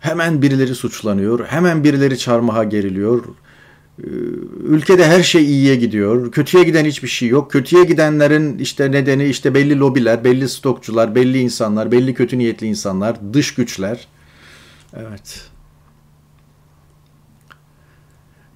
Hemen 0.00 0.42
birileri 0.42 0.74
suçlanıyor, 0.74 1.46
hemen 1.46 1.84
birileri 1.84 2.18
çarmıha 2.18 2.64
geriliyor, 2.64 3.24
ee, 3.98 4.06
ülkede 4.64 5.06
her 5.06 5.22
şey 5.22 5.44
iyiye 5.44 5.76
gidiyor. 5.76 6.32
Kötüye 6.32 6.64
giden 6.64 6.84
hiçbir 6.84 7.08
şey 7.08 7.28
yok. 7.28 7.50
Kötüye 7.50 7.84
gidenlerin 7.84 8.58
işte 8.58 8.92
nedeni 8.92 9.24
işte 9.24 9.54
belli 9.54 9.78
lobiler, 9.78 10.24
belli 10.24 10.48
stokçular, 10.48 11.14
belli 11.14 11.38
insanlar, 11.38 11.92
belli 11.92 12.14
kötü 12.14 12.38
niyetli 12.38 12.66
insanlar, 12.66 13.16
dış 13.32 13.54
güçler. 13.54 14.08
Evet. 14.96 15.50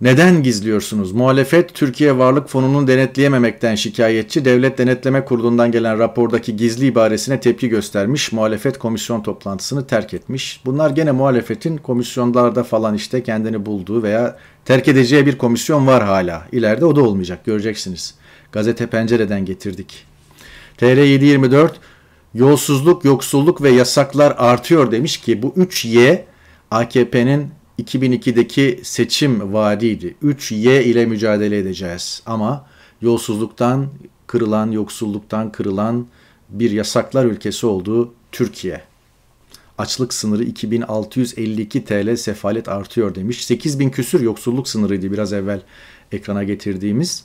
Neden 0.01 0.43
gizliyorsunuz? 0.43 1.13
Muhalefet 1.13 1.75
Türkiye 1.75 2.19
Varlık 2.19 2.49
Fonu'nun 2.49 2.87
denetleyememekten 2.87 3.75
şikayetçi. 3.75 4.45
Devlet 4.45 4.79
Denetleme 4.79 5.25
Kurulu'ndan 5.25 5.73
gelen 5.73 5.99
rapordaki 5.99 6.57
gizli 6.57 6.87
ibaresine 6.87 7.41
tepki 7.41 7.69
göstermiş. 7.69 8.33
Muhalefet 8.33 8.79
komisyon 8.79 9.23
toplantısını 9.23 9.87
terk 9.87 10.15
etmiş. 10.15 10.61
Bunlar 10.65 10.91
gene 10.91 11.13
muhalefetin 11.13 11.77
komisyonlarda 11.77 12.65
falan 12.65 12.95
işte 12.95 13.23
kendini 13.23 13.67
bulduğu 13.67 14.03
veya 14.03 14.39
terk 14.65 14.89
edeceği 14.89 15.27
bir 15.27 15.39
komisyon 15.39 15.87
var 15.87 16.05
hala. 16.05 16.47
İleride 16.53 16.85
o 16.85 16.97
da 16.97 17.03
olmayacak 17.03 17.45
göreceksiniz. 17.45 18.15
Gazete 18.53 18.87
Pencere'den 18.87 19.45
getirdik. 19.45 20.07
TR 20.77 20.85
724 20.85 21.81
yolsuzluk, 22.35 23.05
yoksulluk 23.05 23.63
ve 23.63 23.71
yasaklar 23.71 24.35
artıyor 24.39 24.93
demiş 24.93 25.17
ki 25.17 25.43
bu 25.43 25.53
3 25.57 25.85
Y 25.85 26.25
AKP'nin 26.71 27.51
2002'deki 27.79 28.81
seçim 28.83 29.53
vaadiydi. 29.53 30.15
3Y 30.25 30.83
ile 30.83 31.07
mücadele 31.07 31.59
edeceğiz 31.59 32.23
ama 32.27 32.67
yolsuzluktan 33.03 33.87
kırılan, 34.27 34.71
yoksulluktan 34.71 35.53
kırılan 35.53 36.07
bir 36.49 36.71
yasaklar 36.71 37.25
ülkesi 37.25 37.67
olduğu 37.67 38.13
Türkiye. 38.33 38.83
Açlık 39.79 40.15
sınırı 40.15 40.45
2652 40.45 41.85
TL 41.85 42.17
sefalet 42.17 42.69
artıyor 42.69 43.15
demiş. 43.15 43.47
8000 43.47 43.91
küsür 43.91 44.21
yoksulluk 44.21 44.69
sınırıydı 44.69 45.13
biraz 45.13 45.33
evvel 45.33 45.61
ekrana 46.13 46.45
getirdiğimiz. 46.45 47.25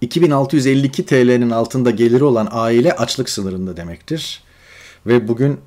2652 0.00 1.06
TL'nin 1.06 1.50
altında 1.50 1.90
geliri 1.90 2.24
olan 2.24 2.48
aile 2.50 2.92
açlık 2.92 3.30
sınırında 3.30 3.76
demektir. 3.76 4.42
Ve 5.06 5.28
bugün 5.28 5.60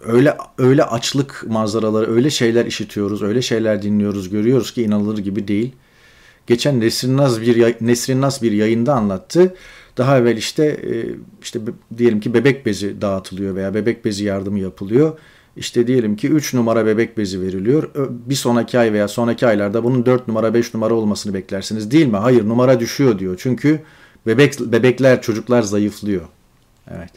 öyle 0.00 0.36
öyle 0.58 0.84
açlık 0.84 1.44
manzaraları, 1.48 2.14
öyle 2.14 2.30
şeyler 2.30 2.66
işitiyoruz, 2.66 3.22
öyle 3.22 3.42
şeyler 3.42 3.82
dinliyoruz, 3.82 4.30
görüyoruz 4.30 4.74
ki 4.74 4.82
inanılır 4.82 5.18
gibi 5.18 5.48
değil. 5.48 5.72
Geçen 6.46 6.80
Nesrin 6.80 7.16
Naz 7.16 7.40
bir 7.40 7.76
Nesrin 7.80 8.20
Naz 8.20 8.42
bir 8.42 8.52
yayında 8.52 8.94
anlattı. 8.94 9.54
Daha 9.96 10.18
evvel 10.18 10.36
işte 10.36 10.64
e, 10.64 10.94
işte 11.42 11.60
diyelim 11.98 12.20
ki 12.20 12.34
bebek 12.34 12.66
bezi 12.66 13.00
dağıtılıyor 13.00 13.54
veya 13.54 13.74
bebek 13.74 14.04
bezi 14.04 14.24
yardımı 14.24 14.58
yapılıyor. 14.58 15.18
İşte 15.56 15.86
diyelim 15.86 16.16
ki 16.16 16.28
3 16.28 16.54
numara 16.54 16.86
bebek 16.86 17.18
bezi 17.18 17.40
veriliyor. 17.40 17.90
Bir 18.10 18.34
sonraki 18.34 18.78
ay 18.78 18.92
veya 18.92 19.08
sonraki 19.08 19.46
aylarda 19.46 19.84
bunun 19.84 20.06
4 20.06 20.28
numara 20.28 20.54
5 20.54 20.74
numara 20.74 20.94
olmasını 20.94 21.34
beklersiniz 21.34 21.90
değil 21.90 22.06
mi? 22.06 22.16
Hayır 22.16 22.48
numara 22.48 22.80
düşüyor 22.80 23.18
diyor. 23.18 23.36
Çünkü 23.42 23.82
bebek 24.26 24.60
bebekler 24.60 25.22
çocuklar 25.22 25.62
zayıflıyor. 25.62 26.22
Evet. 26.90 27.10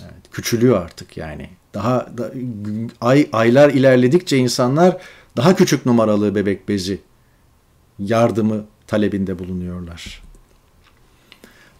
Evet, 0.00 0.30
küçülüyor 0.32 0.82
artık 0.82 1.16
yani. 1.16 1.48
Daha 1.74 2.06
da, 2.18 2.32
ay 3.00 3.28
aylar 3.32 3.70
ilerledikçe 3.70 4.36
insanlar 4.36 4.96
daha 5.36 5.56
küçük 5.56 5.86
numaralı 5.86 6.34
bebek 6.34 6.68
bezi 6.68 6.98
yardımı 7.98 8.64
talebinde 8.86 9.38
bulunuyorlar. 9.38 10.22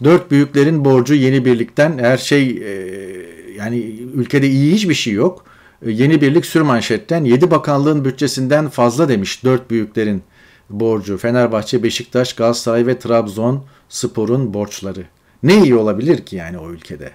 Dört 0.05 0.31
büyüklerin 0.31 0.85
borcu 0.85 1.15
yeni 1.15 1.45
birlikten 1.45 1.99
her 1.99 2.19
şey 2.19 2.51
e, 2.51 3.44
yani 3.57 3.79
ülkede 4.15 4.49
iyi 4.49 4.75
hiçbir 4.75 4.95
şey 4.95 5.13
yok. 5.13 5.45
E, 5.83 5.91
yeni 5.91 6.21
birlik 6.21 6.47
sürmanşetten 6.47 7.25
7 7.25 7.51
bakanlığın 7.51 8.05
bütçesinden 8.05 8.69
fazla 8.69 9.09
demiş 9.09 9.45
dört 9.45 9.71
büyüklerin 9.71 10.23
borcu. 10.71 11.19
Fenerbahçe, 11.19 11.83
Beşiktaş, 11.83 12.33
Galatasaray 12.33 12.87
ve 12.87 12.99
Trabzon 12.99 13.65
sporun 13.89 14.55
borçları. 14.55 15.05
Ne 15.43 15.63
iyi 15.63 15.75
olabilir 15.75 16.27
ki 16.27 16.37
yani 16.37 16.59
o 16.59 16.71
ülkede? 16.71 17.11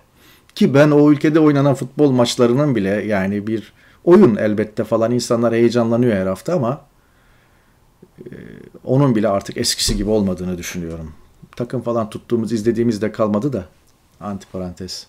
Ki 0.55 0.73
ben 0.73 0.91
o 0.91 1.11
ülkede 1.11 1.39
oynanan 1.39 1.75
futbol 1.75 2.11
maçlarının 2.11 2.75
bile 2.75 2.89
yani 2.89 3.47
bir 3.47 3.73
oyun 4.03 4.35
elbette 4.35 4.83
falan 4.83 5.11
insanlar 5.11 5.53
heyecanlanıyor 5.53 6.13
her 6.13 6.27
hafta 6.27 6.53
ama 6.53 6.81
e, 8.19 8.33
onun 8.83 9.15
bile 9.15 9.27
artık 9.27 9.57
eskisi 9.57 9.97
gibi 9.97 10.09
olmadığını 10.09 10.57
düşünüyorum. 10.57 11.13
Takım 11.55 11.81
falan 11.81 12.09
tuttuğumuz, 12.09 12.51
izlediğimiz 12.51 13.01
de 13.01 13.11
kalmadı 13.11 13.53
da 13.53 13.65
antiparantez. 14.19 15.07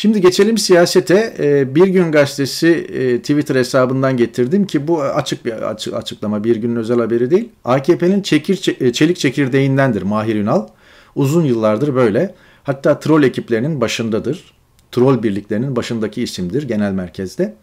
Şimdi 0.00 0.20
geçelim 0.20 0.58
siyasete. 0.58 1.34
E, 1.38 1.74
bir 1.74 1.86
gün 1.86 2.12
gazetesi 2.12 2.68
e, 2.68 3.18
Twitter 3.18 3.56
hesabından 3.56 4.16
getirdim 4.16 4.66
ki 4.66 4.88
bu 4.88 5.02
açık 5.02 5.44
bir 5.44 5.52
açıklama, 5.96 6.44
bir 6.44 6.56
günün 6.56 6.76
özel 6.76 6.98
haberi 6.98 7.30
değil. 7.30 7.48
AKP'nin 7.64 8.22
çekir, 8.22 8.56
çelik 8.92 9.16
çekirdeğindendir 9.16 10.02
Mahir 10.02 10.34
Ünal. 10.36 10.66
Uzun 11.14 11.44
yıllardır 11.44 11.94
böyle. 11.94 12.34
Hatta 12.62 13.00
troll 13.00 13.22
ekiplerinin 13.22 13.80
başındadır. 13.80 14.54
Troll 14.92 15.22
birliklerinin 15.22 15.76
başındaki 15.76 16.22
isimdir 16.22 16.62
genel 16.62 16.92
merkezde. 16.92 17.54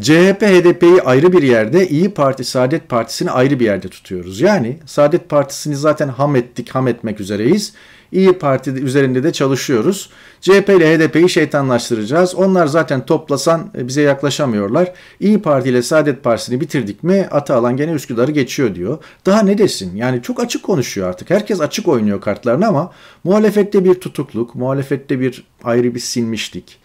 CHP, 0.00 0.42
HDP'yi 0.42 1.02
ayrı 1.02 1.32
bir 1.32 1.42
yerde, 1.42 1.88
İyi 1.88 2.10
Parti, 2.10 2.44
Saadet 2.44 2.88
Partisi'ni 2.88 3.30
ayrı 3.30 3.60
bir 3.60 3.64
yerde 3.64 3.88
tutuyoruz. 3.88 4.40
Yani 4.40 4.78
Saadet 4.86 5.28
Partisi'ni 5.28 5.76
zaten 5.76 6.08
ham 6.08 6.36
ettik, 6.36 6.70
ham 6.70 6.88
etmek 6.88 7.20
üzereyiz. 7.20 7.72
İyi 8.12 8.32
Parti 8.32 8.70
üzerinde 8.70 9.22
de 9.22 9.32
çalışıyoruz. 9.32 10.10
CHP 10.40 10.68
ile 10.68 10.98
HDP'yi 10.98 11.28
şeytanlaştıracağız. 11.28 12.34
Onlar 12.34 12.66
zaten 12.66 13.06
toplasan 13.06 13.70
e, 13.78 13.88
bize 13.88 14.02
yaklaşamıyorlar. 14.02 14.92
İyi 15.20 15.42
Parti 15.42 15.68
ile 15.68 15.82
Saadet 15.82 16.24
Partisi'ni 16.24 16.60
bitirdik 16.60 17.02
mi 17.02 17.28
Atalan 17.30 17.76
gene 17.76 17.92
Üsküdar'ı 17.92 18.30
geçiyor 18.30 18.74
diyor. 18.74 18.98
Daha 19.26 19.42
ne 19.42 19.58
desin? 19.58 19.96
Yani 19.96 20.22
çok 20.22 20.40
açık 20.40 20.62
konuşuyor 20.62 21.08
artık. 21.08 21.30
Herkes 21.30 21.60
açık 21.60 21.88
oynuyor 21.88 22.20
kartlarını 22.20 22.66
ama 22.66 22.92
muhalefette 23.24 23.84
bir 23.84 23.94
tutukluk, 23.94 24.54
muhalefette 24.54 25.20
bir 25.20 25.44
ayrı 25.64 25.94
bir 25.94 26.00
sinmişlik. 26.00 26.78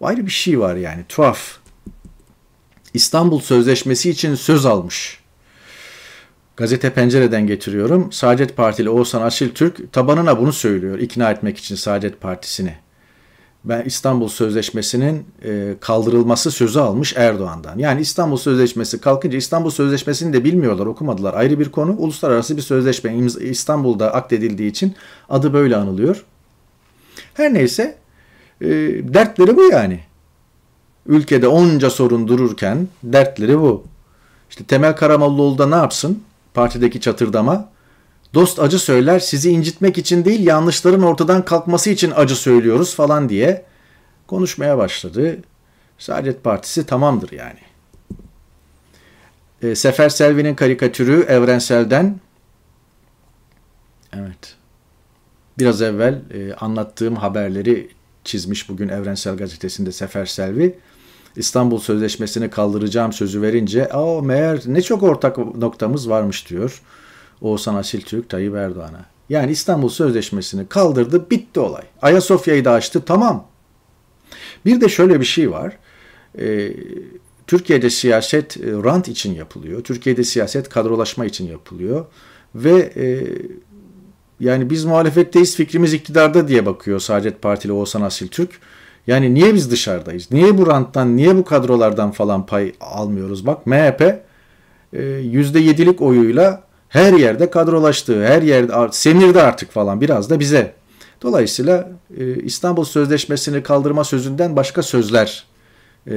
Ayrı 0.00 0.26
bir 0.26 0.30
şey 0.30 0.60
var 0.60 0.76
yani 0.76 1.04
tuhaf. 1.08 1.56
İstanbul 2.94 3.40
Sözleşmesi 3.40 4.10
için 4.10 4.34
söz 4.34 4.66
almış. 4.66 5.23
Gazete 6.56 6.90
Pencere'den 6.90 7.46
getiriyorum. 7.46 8.12
Saadet 8.12 8.56
Partili 8.56 8.90
Oğuzhan 8.90 9.22
Asil 9.22 9.50
Türk 9.50 9.92
tabanına 9.92 10.38
bunu 10.40 10.52
söylüyor 10.52 10.98
ikna 10.98 11.30
etmek 11.30 11.58
için 11.58 11.74
Saadet 11.74 12.20
Partisi'ni. 12.20 12.74
Ben 13.64 13.82
İstanbul 13.82 14.28
Sözleşmesi'nin 14.28 15.26
e, 15.44 15.74
kaldırılması 15.80 16.50
sözü 16.50 16.80
almış 16.80 17.16
Erdoğan'dan. 17.16 17.78
Yani 17.78 18.00
İstanbul 18.00 18.36
Sözleşmesi 18.36 19.00
kalkınca 19.00 19.38
İstanbul 19.38 19.70
Sözleşmesi'ni 19.70 20.32
de 20.32 20.44
bilmiyorlar, 20.44 20.86
okumadılar. 20.86 21.34
Ayrı 21.34 21.58
bir 21.58 21.68
konu. 21.68 21.96
Uluslararası 21.98 22.56
bir 22.56 22.62
sözleşme 22.62 23.16
İstanbul'da 23.40 24.14
akdedildiği 24.14 24.70
için 24.70 24.94
adı 25.28 25.52
böyle 25.52 25.76
anılıyor. 25.76 26.24
Her 27.34 27.54
neyse 27.54 27.96
e, 28.60 28.66
dertleri 29.14 29.56
bu 29.56 29.62
yani. 29.62 30.00
Ülkede 31.06 31.48
onca 31.48 31.90
sorun 31.90 32.28
dururken 32.28 32.88
dertleri 33.02 33.60
bu. 33.60 33.84
İşte 34.50 34.64
Temel 34.64 34.96
Karamollaoğlu 34.96 35.58
da 35.58 35.66
ne 35.66 35.74
yapsın? 35.74 36.22
Partideki 36.54 37.00
çatırdama. 37.00 37.68
Dost 38.34 38.58
acı 38.58 38.78
söyler 38.78 39.18
sizi 39.18 39.50
incitmek 39.50 39.98
için 39.98 40.24
değil 40.24 40.46
yanlışların 40.46 41.02
ortadan 41.02 41.44
kalkması 41.44 41.90
için 41.90 42.12
acı 42.16 42.36
söylüyoruz 42.36 42.94
falan 42.94 43.28
diye 43.28 43.64
konuşmaya 44.26 44.78
başladı. 44.78 45.38
Saadet 45.98 46.44
Partisi 46.44 46.86
tamamdır 46.86 47.32
yani. 47.32 47.58
E, 49.62 49.74
Sefer 49.74 50.08
Selvi'nin 50.08 50.54
karikatürü 50.54 51.22
Evrensel'den 51.22 52.20
evet 54.12 54.56
biraz 55.58 55.82
evvel 55.82 56.22
e, 56.34 56.54
anlattığım 56.54 57.16
haberleri 57.16 57.88
çizmiş 58.24 58.68
bugün 58.68 58.88
Evrensel 58.88 59.36
Gazetesi'nde 59.36 59.92
Sefer 59.92 60.26
Selvi. 60.26 60.78
İstanbul 61.36 61.78
Sözleşmesi'ni 61.78 62.50
kaldıracağım 62.50 63.12
sözü 63.12 63.42
verince 63.42 63.88
aa 63.92 64.20
meğer 64.20 64.60
ne 64.66 64.82
çok 64.82 65.02
ortak 65.02 65.38
noktamız 65.38 66.08
varmış 66.08 66.50
diyor 66.50 66.82
Oğuzhan 67.40 67.74
Asil 67.74 68.00
Türk 68.00 68.28
Tayyip 68.28 68.54
Erdoğan'a. 68.54 69.06
Yani 69.28 69.52
İstanbul 69.52 69.88
Sözleşmesi'ni 69.88 70.66
kaldırdı 70.66 71.30
bitti 71.30 71.60
olay. 71.60 71.82
Ayasofya'yı 72.02 72.64
da 72.64 72.72
açtı 72.72 73.02
tamam. 73.06 73.46
Bir 74.66 74.80
de 74.80 74.88
şöyle 74.88 75.20
bir 75.20 75.24
şey 75.24 75.50
var. 75.50 75.78
Ee, 76.38 76.72
Türkiye'de 77.46 77.90
siyaset 77.90 78.56
e, 78.56 78.60
rant 78.72 79.08
için 79.08 79.34
yapılıyor. 79.34 79.84
Türkiye'de 79.84 80.24
siyaset 80.24 80.68
kadrolaşma 80.68 81.24
için 81.24 81.48
yapılıyor. 81.48 82.06
Ve 82.54 82.92
e, 82.96 83.26
yani 84.40 84.70
biz 84.70 84.84
muhalefetteyiz 84.84 85.56
fikrimiz 85.56 85.94
iktidarda 85.94 86.48
diye 86.48 86.66
bakıyor 86.66 87.00
Saadet 87.00 87.42
Partili 87.42 87.72
Oğuzhan 87.72 88.02
Asil 88.02 88.28
Türk. 88.28 88.50
Yani 89.06 89.34
niye 89.34 89.54
biz 89.54 89.70
dışarıdayız? 89.70 90.30
Niye 90.30 90.58
bu 90.58 90.66
ranttan, 90.66 91.16
niye 91.16 91.36
bu 91.36 91.44
kadrolardan 91.44 92.10
falan 92.10 92.46
pay 92.46 92.72
almıyoruz? 92.80 93.46
Bak 93.46 93.66
MHP 93.66 94.24
%7'lik 94.92 96.00
e, 96.00 96.04
oyuyla 96.04 96.62
her 96.88 97.12
yerde 97.12 97.50
kadrolaştığı, 97.50 98.26
her 98.26 98.42
yerde 98.42 98.72
semirdi 98.92 99.40
artık 99.40 99.72
falan 99.72 100.00
biraz 100.00 100.30
da 100.30 100.40
bize. 100.40 100.74
Dolayısıyla 101.22 101.90
e, 102.18 102.34
İstanbul 102.34 102.84
Sözleşmesi'ni 102.84 103.62
kaldırma 103.62 104.04
sözünden 104.04 104.56
başka 104.56 104.82
sözler 104.82 105.44
e, 106.06 106.16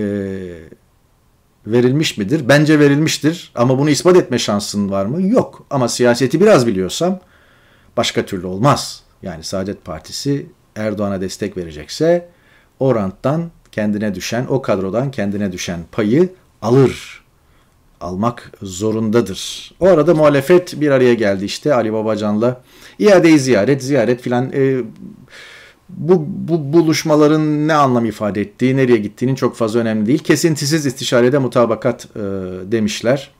verilmiş 1.67 2.17
midir? 2.17 2.41
Bence 2.49 2.79
verilmiştir 2.79 3.51
ama 3.55 3.79
bunu 3.79 3.89
ispat 3.89 4.17
etme 4.17 4.39
şansın 4.39 4.91
var 4.91 5.05
mı? 5.05 5.27
Yok. 5.27 5.65
Ama 5.69 5.87
siyaseti 5.87 6.41
biraz 6.41 6.67
biliyorsam 6.67 7.19
başka 7.97 8.25
türlü 8.25 8.47
olmaz. 8.47 9.03
Yani 9.23 9.43
Saadet 9.43 9.85
Partisi 9.85 10.45
Erdoğan'a 10.75 11.21
destek 11.21 11.57
verecekse 11.57 12.29
o 12.79 12.95
ranttan 12.95 13.51
kendine 13.71 14.15
düşen, 14.15 14.45
o 14.49 14.61
kadrodan 14.61 15.11
kendine 15.11 15.51
düşen 15.51 15.79
payı 15.91 16.29
alır. 16.61 17.23
Almak 18.01 18.51
zorundadır. 18.61 19.71
O 19.79 19.87
arada 19.87 20.15
muhalefet 20.15 20.81
bir 20.81 20.91
araya 20.91 21.13
geldi 21.13 21.45
işte 21.45 21.73
Ali 21.73 21.93
Babacan'la. 21.93 22.61
İadeyi 22.99 23.39
ziyaret, 23.39 23.83
ziyaret 23.83 24.21
filan. 24.21 24.51
E, 24.53 24.81
bu, 25.89 26.25
bu 26.27 26.73
buluşmaların 26.73 27.67
ne 27.67 27.73
anlam 27.73 28.05
ifade 28.05 28.41
ettiği, 28.41 28.77
nereye 28.77 28.97
gittiğinin 28.97 29.35
çok 29.35 29.55
fazla 29.55 29.79
önemli 29.79 30.05
değil. 30.05 30.19
Kesintisiz 30.19 30.85
istişarede 30.85 31.37
mutabakat 31.37 32.05
e, 32.15 32.19
demişler. 32.71 33.31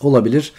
Olabilir. 0.00 0.52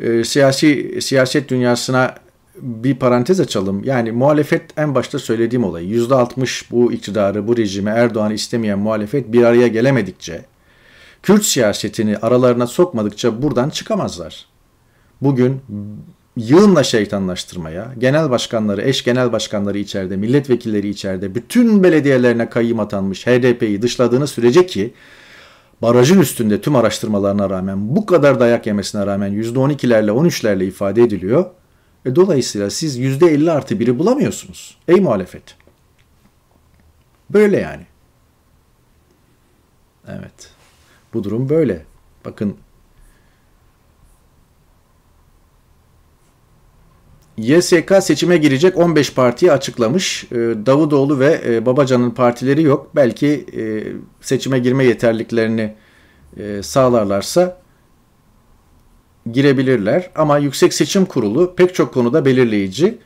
E, 0.00 0.24
siyasi 0.24 0.98
siyaset 1.00 1.48
dünyasına 1.48 2.14
bir 2.60 2.94
parantez 2.94 3.40
açalım. 3.40 3.84
Yani 3.84 4.12
muhalefet 4.12 4.62
en 4.76 4.94
başta 4.94 5.18
söylediğim 5.18 5.64
olay. 5.64 5.84
%60 5.84 6.64
bu 6.70 6.92
iktidarı, 6.92 7.48
bu 7.48 7.56
rejimi 7.56 7.90
Erdoğan'ı 7.90 8.34
istemeyen 8.34 8.78
muhalefet 8.78 9.32
bir 9.32 9.44
araya 9.44 9.68
gelemedikçe, 9.68 10.44
Kürt 11.24 11.44
siyasetini 11.44 12.18
aralarına 12.18 12.66
sokmadıkça 12.66 13.42
buradan 13.42 13.70
çıkamazlar. 13.70 14.46
Bugün 15.22 15.60
yığınla 16.36 16.84
şeytanlaştırmaya, 16.84 17.94
genel 17.98 18.30
başkanları, 18.30 18.82
eş 18.82 19.04
genel 19.04 19.32
başkanları 19.32 19.78
içeride, 19.78 20.16
milletvekilleri 20.16 20.88
içeride, 20.88 21.34
bütün 21.34 21.82
belediyelerine 21.82 22.48
kayyım 22.48 22.80
atanmış 22.80 23.26
HDP'yi 23.26 23.82
dışladığını 23.82 24.26
sürece 24.26 24.66
ki 24.66 24.94
barajın 25.82 26.20
üstünde 26.20 26.60
tüm 26.60 26.76
araştırmalarına 26.76 27.50
rağmen 27.50 27.96
bu 27.96 28.06
kadar 28.06 28.40
dayak 28.40 28.66
yemesine 28.66 29.06
rağmen 29.06 29.32
%12'lerle 29.32 30.10
13'lerle 30.10 30.64
ifade 30.64 31.02
ediliyor. 31.02 31.46
E 32.04 32.16
dolayısıyla 32.16 32.70
siz 32.70 32.98
%50 32.98 33.50
artı 33.50 33.80
biri 33.80 33.98
bulamıyorsunuz. 33.98 34.78
Ey 34.88 35.00
muhalefet. 35.00 35.56
Böyle 37.30 37.60
yani. 37.60 37.86
Evet. 40.08 40.50
Bu 41.14 41.24
durum 41.24 41.48
böyle. 41.48 41.84
Bakın 42.24 42.56
YSK 47.36 47.92
seçime 48.02 48.36
girecek 48.36 48.76
15 48.76 49.14
partiyi 49.14 49.52
açıklamış. 49.52 50.24
Ee, 50.24 50.36
Davutoğlu 50.66 51.18
ve 51.20 51.42
e, 51.46 51.66
Babacan'ın 51.66 52.10
partileri 52.10 52.62
yok. 52.62 52.90
Belki 52.96 53.46
e, 53.56 53.62
seçime 54.20 54.58
girme 54.58 54.84
yeterliklerini 54.84 55.74
e, 56.36 56.62
sağlarlarsa 56.62 57.63
girebilirler. 59.32 60.10
Ama 60.14 60.38
Yüksek 60.38 60.74
Seçim 60.74 61.04
Kurulu 61.04 61.54
pek 61.56 61.74
çok 61.74 61.94
konuda 61.94 62.24
belirleyici. 62.24 62.98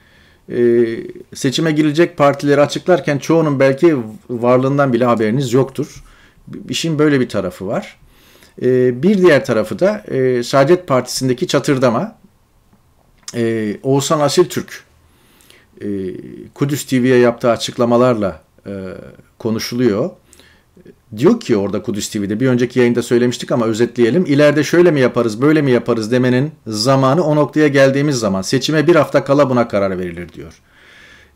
Seçime 1.35 1.73
girecek 1.73 2.17
partileri 2.17 2.61
açıklarken 2.61 3.19
çoğunun 3.19 3.61
belki 3.61 3.97
varlığından 4.31 4.93
bile 4.93 5.05
haberiniz 5.05 5.53
yoktur. 5.53 6.05
İşin 6.69 6.99
böyle 6.99 7.21
bir 7.21 7.29
tarafı 7.29 7.67
var. 7.67 7.97
Bir 9.03 9.19
diğer 9.19 9.45
tarafı 9.45 9.79
da 9.79 10.05
Saadet 10.43 10.87
Partisi'ndeki 10.87 11.47
çatırdama 11.47 12.19
e, 13.35 13.77
Oğuzhan 13.83 14.21
Asil 14.21 14.45
Türk 14.45 14.85
e, 15.81 15.87
Kudüs 16.55 16.87
TV'ye 16.87 17.19
yaptığı 17.19 17.51
açıklamalarla 17.51 18.43
e, 18.67 18.73
konuşuluyor. 19.39 20.11
Diyor 21.17 21.41
ki 21.41 21.57
orada 21.57 21.83
Kudüs 21.83 22.09
TV'de 22.09 22.41
bir 22.41 22.49
önceki 22.49 22.79
yayında 22.79 23.03
söylemiştik 23.03 23.53
ama 23.53 23.67
özetleyelim. 23.67 24.25
İleride 24.27 24.65
şöyle 24.65 24.91
mi 24.91 25.01
yaparız 25.01 25.43
böyle 25.43 25.63
mi 25.63 25.71
yaparız 25.71 26.13
demenin 26.13 26.53
zamanı 26.67 27.25
o 27.25 27.37
noktaya 27.37 27.69
geldiğimiz 27.69 28.17
zaman 28.17 28.43
seçime 28.43 28.87
bir 28.87 28.97
hafta 28.97 29.25
kala 29.25 29.51
buna 29.51 29.69
karar 29.69 29.99
verilir 29.99 30.33
diyor. 30.33 30.61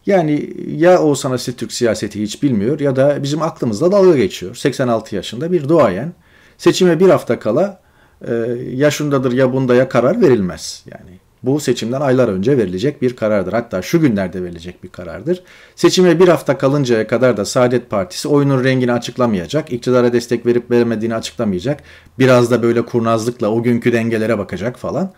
Yani 0.06 0.50
ya 0.76 1.02
Oğuzhan 1.02 1.32
Asil 1.32 1.52
Türk 1.52 1.72
siyaseti 1.72 2.22
hiç 2.22 2.42
bilmiyor 2.42 2.80
ya 2.80 2.96
da 2.96 3.22
bizim 3.22 3.42
aklımızda 3.42 3.92
dalga 3.92 4.16
geçiyor. 4.16 4.54
86 4.54 5.16
yaşında 5.16 5.52
bir 5.52 5.68
duayen 5.68 6.12
seçime 6.58 7.00
bir 7.00 7.08
hafta 7.08 7.38
kala 7.38 7.80
ya 8.72 8.90
şundadır 8.90 9.32
ya 9.32 9.52
bunda 9.52 9.74
ya 9.74 9.88
karar 9.88 10.20
verilmez. 10.20 10.84
Yani 10.90 11.18
bu 11.42 11.60
seçimden 11.60 12.00
aylar 12.00 12.28
önce 12.28 12.58
verilecek 12.58 13.02
bir 13.02 13.16
karardır. 13.16 13.52
Hatta 13.52 13.82
şu 13.82 14.00
günlerde 14.00 14.42
verilecek 14.42 14.84
bir 14.84 14.88
karardır. 14.88 15.42
Seçime 15.76 16.20
bir 16.20 16.28
hafta 16.28 16.58
kalıncaya 16.58 17.06
kadar 17.06 17.36
da 17.36 17.44
Saadet 17.44 17.90
Partisi 17.90 18.28
oyunun 18.28 18.64
rengini 18.64 18.92
açıklamayacak, 18.92 19.72
iktidara 19.72 20.12
destek 20.12 20.46
verip 20.46 20.70
vermediğini 20.70 21.14
açıklamayacak. 21.14 21.82
Biraz 22.18 22.50
da 22.50 22.62
böyle 22.62 22.84
kurnazlıkla 22.84 23.48
o 23.48 23.62
günkü 23.62 23.92
dengelere 23.92 24.38
bakacak 24.38 24.78
falan. 24.78 25.12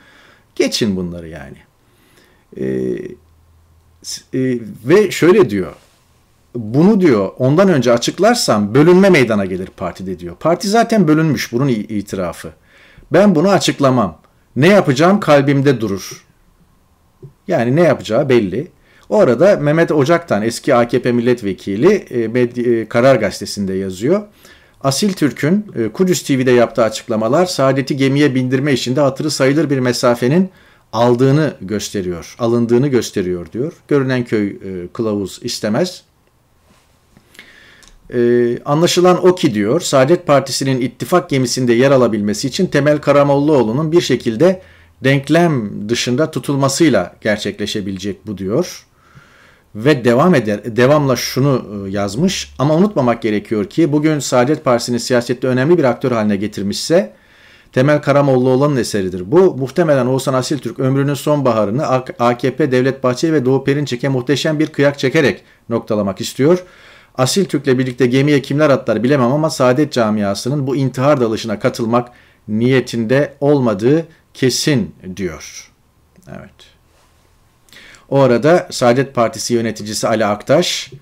Geçin 0.55 0.97
bunları 0.97 1.29
yani. 1.29 1.57
Ee, 2.57 2.65
e, 4.35 4.59
ve 4.85 5.11
şöyle 5.11 5.51
diyor. 5.51 5.73
Bunu 6.55 7.01
diyor 7.01 7.33
ondan 7.39 7.69
önce 7.69 7.93
açıklarsam 7.93 8.75
bölünme 8.75 9.11
meydana 9.11 9.45
gelir 9.45 9.67
partide 9.67 10.19
diyor. 10.19 10.37
Parti 10.41 10.69
zaten 10.69 11.09
bölünmüş 11.09 11.53
bunun 11.53 11.69
itirafı. 11.69 12.53
Ben 13.13 13.35
bunu 13.35 13.49
açıklamam. 13.49 14.24
Ne 14.57 14.69
yapacağım 14.69 15.21
kalbimde 15.21 15.81
durur. 15.81 16.25
Yani 17.49 17.77
ne 17.77 17.81
yapacağı 17.81 18.29
belli. 18.29 18.69
O 19.09 19.19
arada 19.19 19.57
Mehmet 19.57 19.93
Ocak'tan 19.93 20.43
eski 20.43 20.75
AKP 20.75 21.13
milletvekili 21.13 21.93
e, 22.11 22.41
e, 22.41 22.89
Karar 22.89 23.17
Gazetesi'nde 23.17 23.75
yazıyor. 23.75 24.23
Asil 24.81 25.13
Türk'ün 25.13 25.67
e, 25.77 25.89
Kudüs 25.89 26.23
TV'de 26.23 26.51
yaptığı 26.51 26.83
açıklamalar 26.83 27.47
saadeti 27.47 27.97
gemiye 27.97 28.35
bindirme 28.35 28.73
işinde 28.73 29.01
hatırı 29.01 29.31
sayılır 29.31 29.71
bir 29.71 29.79
mesafenin 29.79 30.51
aldığını 30.93 31.55
gösteriyor, 31.61 32.37
alındığını 32.39 32.89
gösteriyor 32.89 33.53
diyor. 33.53 33.73
Görünen 33.89 34.25
köy 34.25 34.57
kılavuz 34.93 35.41
istemez. 35.43 36.03
Ee, 38.13 38.59
anlaşılan 38.65 39.27
o 39.27 39.35
ki 39.35 39.55
diyor, 39.55 39.81
Saadet 39.81 40.27
Partisi'nin 40.27 40.81
ittifak 40.81 41.31
gemisinde 41.31 41.73
yer 41.73 41.91
alabilmesi 41.91 42.49
için 42.49 42.67
Temel 42.67 42.99
Karamollaoğlu'nun 42.99 43.93
bir 43.93 44.01
şekilde 44.01 44.63
denklem 45.05 45.71
dışında 45.89 46.31
tutulmasıyla 46.31 47.17
gerçekleşebilecek 47.21 48.27
bu 48.27 48.39
diyor. 48.39 48.87
Ve 49.75 50.05
devam 50.05 50.35
eder, 50.35 50.77
devamla 50.77 51.17
şunu 51.17 51.87
e, 51.87 51.91
yazmış 51.91 52.55
ama 52.59 52.75
unutmamak 52.75 53.23
gerekiyor 53.23 53.65
ki 53.65 53.93
bugün 53.93 54.19
Saadet 54.19 54.65
Partisi'nin 54.65 54.99
siyasette 54.99 55.47
önemli 55.47 55.79
bir 55.79 55.85
aktör 55.85 56.13
haline 56.13 56.37
getirmişse 56.37 57.13
Temel 57.73 58.03
Karamollaoğlu'nun 58.03 58.77
eseridir. 58.77 59.33
Bu 59.33 59.57
muhtemelen 59.57 60.07
Oğuzhan 60.07 60.35
Asiltürk 60.35 60.79
ömrünün 60.79 61.15
son 61.15 61.45
baharını 61.45 61.87
AKP, 62.19 62.73
Devlet 62.73 63.03
Bahçeli 63.03 63.33
ve 63.33 63.45
Doğu 63.45 63.65
Perinçek'e 63.65 64.09
muhteşem 64.09 64.59
bir 64.59 64.67
kıyak 64.67 64.99
çekerek 64.99 65.43
noktalamak 65.69 66.21
istiyor. 66.21 66.65
Asiltürk'le 67.15 67.79
birlikte 67.79 68.07
gemiye 68.07 68.43
kimler 68.43 68.71
atlar 68.71 69.03
bilemem 69.03 69.33
ama 69.33 69.51
Saadet 69.51 69.93
camiasının 69.93 70.67
bu 70.67 70.77
intihar 70.77 71.21
dalışına 71.21 71.59
katılmak 71.59 72.09
niyetinde 72.49 73.35
olmadığı 73.41 74.07
kesin 74.35 74.95
diyor. 75.17 75.73
Evet. 76.29 76.75
O 78.09 78.21
arada 78.21 78.69
Saadet 78.71 79.15
Partisi 79.15 79.55
yöneticisi 79.55 80.09
Ali 80.09 80.25
Aktaş 80.25 80.93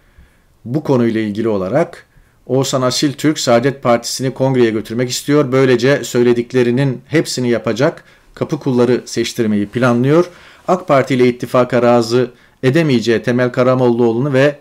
bu 0.64 0.84
konuyla 0.84 1.20
ilgili 1.20 1.48
olarak 1.48 2.06
Oğuzhan 2.46 2.82
Asil 2.82 3.12
Türk 3.12 3.38
Saadet 3.38 3.82
Partisi'ni 3.82 4.34
kongreye 4.34 4.70
götürmek 4.70 5.10
istiyor. 5.10 5.52
Böylece 5.52 6.04
söylediklerinin 6.04 7.02
hepsini 7.06 7.50
yapacak 7.50 8.04
kapı 8.34 8.58
kulları 8.58 9.02
seçtirmeyi 9.04 9.66
planlıyor. 9.66 10.30
AK 10.68 10.88
Parti 10.88 11.14
ile 11.14 11.28
ittifaka 11.28 11.82
razı 11.82 12.30
edemeyeceği 12.62 13.22
Temel 13.22 13.52
Karamollaoğlu'nu 13.52 14.32
ve 14.32 14.58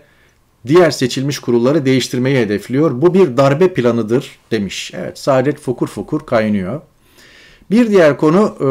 diğer 0.66 0.90
seçilmiş 0.90 1.38
kurulları 1.38 1.84
değiştirmeyi 1.86 2.38
hedefliyor. 2.38 3.02
Bu 3.02 3.14
bir 3.14 3.36
darbe 3.36 3.74
planıdır 3.74 4.38
demiş. 4.50 4.92
Evet 4.94 5.18
Saadet 5.18 5.60
fokur 5.60 5.88
fokur 5.88 6.26
kaynıyor. 6.26 6.80
Bir 7.70 7.90
diğer 7.90 8.16
konu 8.16 8.56
e, 8.60 8.68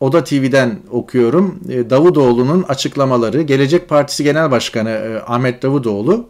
Oda 0.00 0.24
TV'den 0.24 0.78
okuyorum. 0.90 1.60
E, 1.68 1.90
Davutoğlu'nun 1.90 2.62
açıklamaları. 2.62 3.42
Gelecek 3.42 3.88
Partisi 3.88 4.24
Genel 4.24 4.50
Başkanı 4.50 4.90
e, 4.90 5.22
Ahmet 5.26 5.62
Davutoğlu 5.62 6.28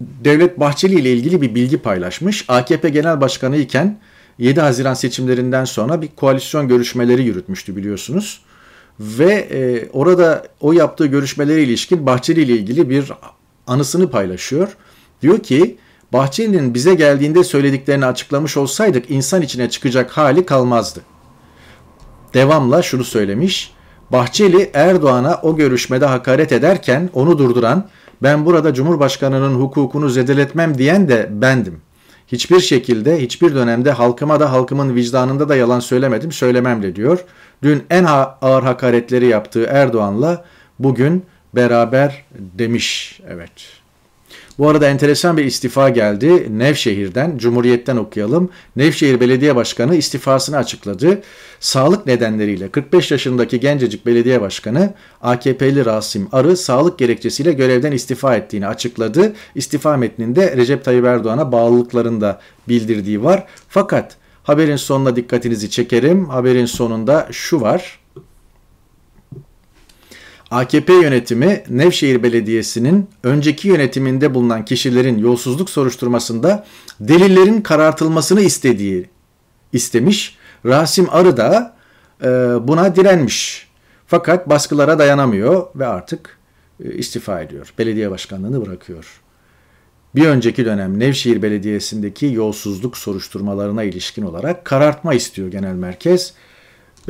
Devlet 0.00 0.60
Bahçeli 0.60 1.00
ile 1.00 1.12
ilgili 1.12 1.42
bir 1.42 1.54
bilgi 1.54 1.78
paylaşmış. 1.78 2.44
AKP 2.48 2.88
Genel 2.88 3.20
Başkanı 3.20 3.56
iken 3.56 4.00
7 4.38 4.60
Haziran 4.60 4.94
seçimlerinden 4.94 5.64
sonra 5.64 6.02
bir 6.02 6.08
koalisyon 6.08 6.68
görüşmeleri 6.68 7.22
yürütmüştü 7.22 7.76
biliyorsunuz. 7.76 8.42
Ve 9.00 9.32
e, 9.32 9.88
orada 9.92 10.46
o 10.60 10.72
yaptığı 10.72 11.06
görüşmelere 11.06 11.62
ilişkin 11.62 12.06
Bahçeli 12.06 12.42
ile 12.42 12.52
ilgili 12.52 12.90
bir 12.90 13.12
anısını 13.66 14.10
paylaşıyor. 14.10 14.76
Diyor 15.22 15.38
ki 15.38 15.78
Bahçeli'nin 16.12 16.74
bize 16.74 16.94
geldiğinde 16.94 17.44
söylediklerini 17.44 18.06
açıklamış 18.06 18.56
olsaydık 18.56 19.10
insan 19.10 19.42
içine 19.42 19.70
çıkacak 19.70 20.10
hali 20.10 20.46
kalmazdı. 20.46 21.00
Devamla 22.34 22.82
şunu 22.82 23.04
söylemiş. 23.04 23.72
Bahçeli 24.12 24.70
Erdoğan'a 24.74 25.40
o 25.42 25.56
görüşmede 25.56 26.06
hakaret 26.06 26.52
ederken 26.52 27.10
onu 27.14 27.38
durduran 27.38 27.88
ben 28.22 28.46
burada 28.46 28.74
Cumhurbaşkanı'nın 28.74 29.54
hukukunu 29.54 30.08
zedeletmem 30.08 30.78
diyen 30.78 31.08
de 31.08 31.28
bendim. 31.30 31.80
Hiçbir 32.32 32.60
şekilde, 32.60 33.22
hiçbir 33.22 33.54
dönemde 33.54 33.90
halkıma 33.90 34.40
da 34.40 34.52
halkımın 34.52 34.94
vicdanında 34.94 35.48
da 35.48 35.56
yalan 35.56 35.80
söylemedim, 35.80 36.32
söylemem 36.32 36.82
de 36.82 36.96
diyor. 36.96 37.24
Dün 37.62 37.82
en 37.90 38.04
ağır 38.04 38.62
hakaretleri 38.62 39.26
yaptığı 39.26 39.64
Erdoğan'la 39.64 40.44
bugün 40.78 41.24
beraber 41.54 42.24
demiş. 42.38 43.20
Evet. 43.28 43.79
Bu 44.58 44.68
arada 44.68 44.88
enteresan 44.88 45.36
bir 45.36 45.44
istifa 45.44 45.88
geldi 45.88 46.58
Nevşehir'den, 46.58 47.38
Cumhuriyet'ten 47.38 47.96
okuyalım. 47.96 48.50
Nevşehir 48.76 49.20
Belediye 49.20 49.56
Başkanı 49.56 49.96
istifasını 49.96 50.56
açıkladı. 50.56 51.22
Sağlık 51.60 52.06
nedenleriyle 52.06 52.68
45 52.68 53.10
yaşındaki 53.10 53.60
gencecik 53.60 54.06
belediye 54.06 54.40
başkanı 54.40 54.94
AKP'li 55.22 55.84
Rasim 55.84 56.28
Arı 56.32 56.56
sağlık 56.56 56.98
gerekçesiyle 56.98 57.52
görevden 57.52 57.92
istifa 57.92 58.36
ettiğini 58.36 58.66
açıkladı. 58.66 59.32
İstifa 59.54 59.96
metninde 59.96 60.56
Recep 60.56 60.84
Tayyip 60.84 61.04
Erdoğan'a 61.04 61.52
bağlılıklarını 61.52 62.20
da 62.20 62.40
bildirdiği 62.68 63.24
var. 63.24 63.46
Fakat 63.68 64.16
haberin 64.42 64.76
sonuna 64.76 65.16
dikkatinizi 65.16 65.70
çekerim. 65.70 66.28
Haberin 66.28 66.66
sonunda 66.66 67.28
şu 67.30 67.60
var. 67.60 67.99
AKP 70.50 70.92
yönetimi 70.92 71.62
Nevşehir 71.68 72.22
Belediyesi'nin 72.22 73.08
önceki 73.22 73.68
yönetiminde 73.68 74.34
bulunan 74.34 74.64
kişilerin 74.64 75.18
yolsuzluk 75.18 75.70
soruşturmasında 75.70 76.66
delillerin 77.00 77.60
karartılmasını 77.60 78.40
istediği 78.40 79.10
istemiş. 79.72 80.38
Rasim 80.66 81.06
Arı 81.10 81.36
da 81.36 81.76
e, 82.22 82.28
buna 82.68 82.96
direnmiş. 82.96 83.68
Fakat 84.06 84.48
baskılara 84.48 84.98
dayanamıyor 84.98 85.66
ve 85.76 85.86
artık 85.86 86.38
e, 86.84 86.92
istifa 86.92 87.40
ediyor. 87.40 87.74
Belediye 87.78 88.10
başkanlığını 88.10 88.66
bırakıyor. 88.66 89.20
Bir 90.14 90.26
önceki 90.26 90.64
dönem 90.64 90.98
Nevşehir 90.98 91.42
Belediyesi'ndeki 91.42 92.26
yolsuzluk 92.26 92.96
soruşturmalarına 92.96 93.82
ilişkin 93.82 94.22
olarak 94.22 94.64
karartma 94.64 95.14
istiyor 95.14 95.48
genel 95.48 95.74
merkez. 95.74 96.34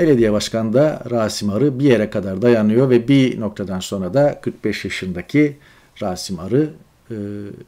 Belediye 0.00 0.32
başkanı 0.32 0.72
da 0.72 1.02
Rasim 1.10 1.50
Arı 1.50 1.78
bir 1.78 1.84
yere 1.84 2.10
kadar 2.10 2.42
dayanıyor 2.42 2.90
ve 2.90 3.08
bir 3.08 3.40
noktadan 3.40 3.80
sonra 3.80 4.14
da 4.14 4.40
45 4.40 4.84
yaşındaki 4.84 5.56
Rasim 6.02 6.40
Arı 6.40 6.70
e, 7.10 7.16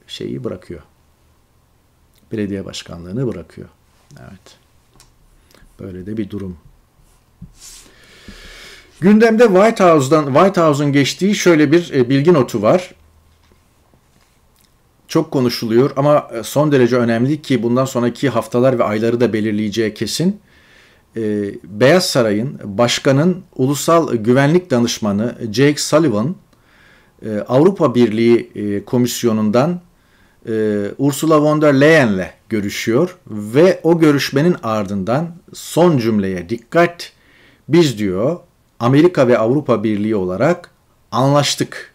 şeyi 0.06 0.44
bırakıyor. 0.44 0.80
Belediye 2.32 2.64
başkanlığını 2.64 3.26
bırakıyor. 3.26 3.68
Evet. 4.20 4.56
Böyle 5.80 6.06
de 6.06 6.16
bir 6.16 6.30
durum. 6.30 6.56
Gündemde 9.00 9.46
White 9.46 9.84
House'dan 9.84 10.24
White 10.24 10.60
House'un 10.60 10.92
geçtiği 10.92 11.34
şöyle 11.34 11.72
bir 11.72 11.92
e, 11.92 12.08
bilgi 12.08 12.32
notu 12.32 12.62
var. 12.62 12.94
Çok 15.08 15.30
konuşuluyor 15.30 15.90
ama 15.96 16.30
e, 16.34 16.42
son 16.42 16.72
derece 16.72 16.96
önemli 16.96 17.42
ki 17.42 17.62
bundan 17.62 17.84
sonraki 17.84 18.28
haftalar 18.28 18.78
ve 18.78 18.84
ayları 18.84 19.20
da 19.20 19.32
belirleyeceği 19.32 19.94
kesin 19.94 20.40
e, 21.16 21.54
Beyaz 21.64 22.06
Saray'ın 22.06 22.58
başkanın 22.64 23.42
ulusal 23.56 24.14
güvenlik 24.14 24.70
danışmanı 24.70 25.36
Jake 25.52 25.80
Sullivan 25.80 26.36
e, 27.26 27.38
Avrupa 27.38 27.94
Birliği 27.94 28.50
e, 28.54 28.84
Komisyonu'ndan 28.84 29.80
e, 30.48 30.84
Ursula 30.98 31.40
von 31.40 31.62
der 31.62 31.80
Leyen'le 31.80 32.26
görüşüyor 32.48 33.18
ve 33.26 33.80
o 33.82 33.98
görüşmenin 33.98 34.56
ardından 34.62 35.30
son 35.54 35.98
cümleye 35.98 36.48
dikkat 36.48 37.12
biz 37.68 37.98
diyor 37.98 38.38
Amerika 38.80 39.28
ve 39.28 39.38
Avrupa 39.38 39.84
Birliği 39.84 40.16
olarak 40.16 40.70
anlaştık. 41.10 41.92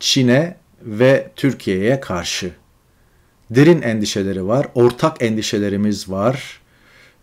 Çin'e 0.00 0.56
ve 0.82 1.30
Türkiye'ye 1.36 2.00
karşı 2.00 2.52
derin 3.50 3.82
endişeleri 3.82 4.46
var, 4.46 4.66
ortak 4.74 5.22
endişelerimiz 5.22 6.10
var 6.10 6.59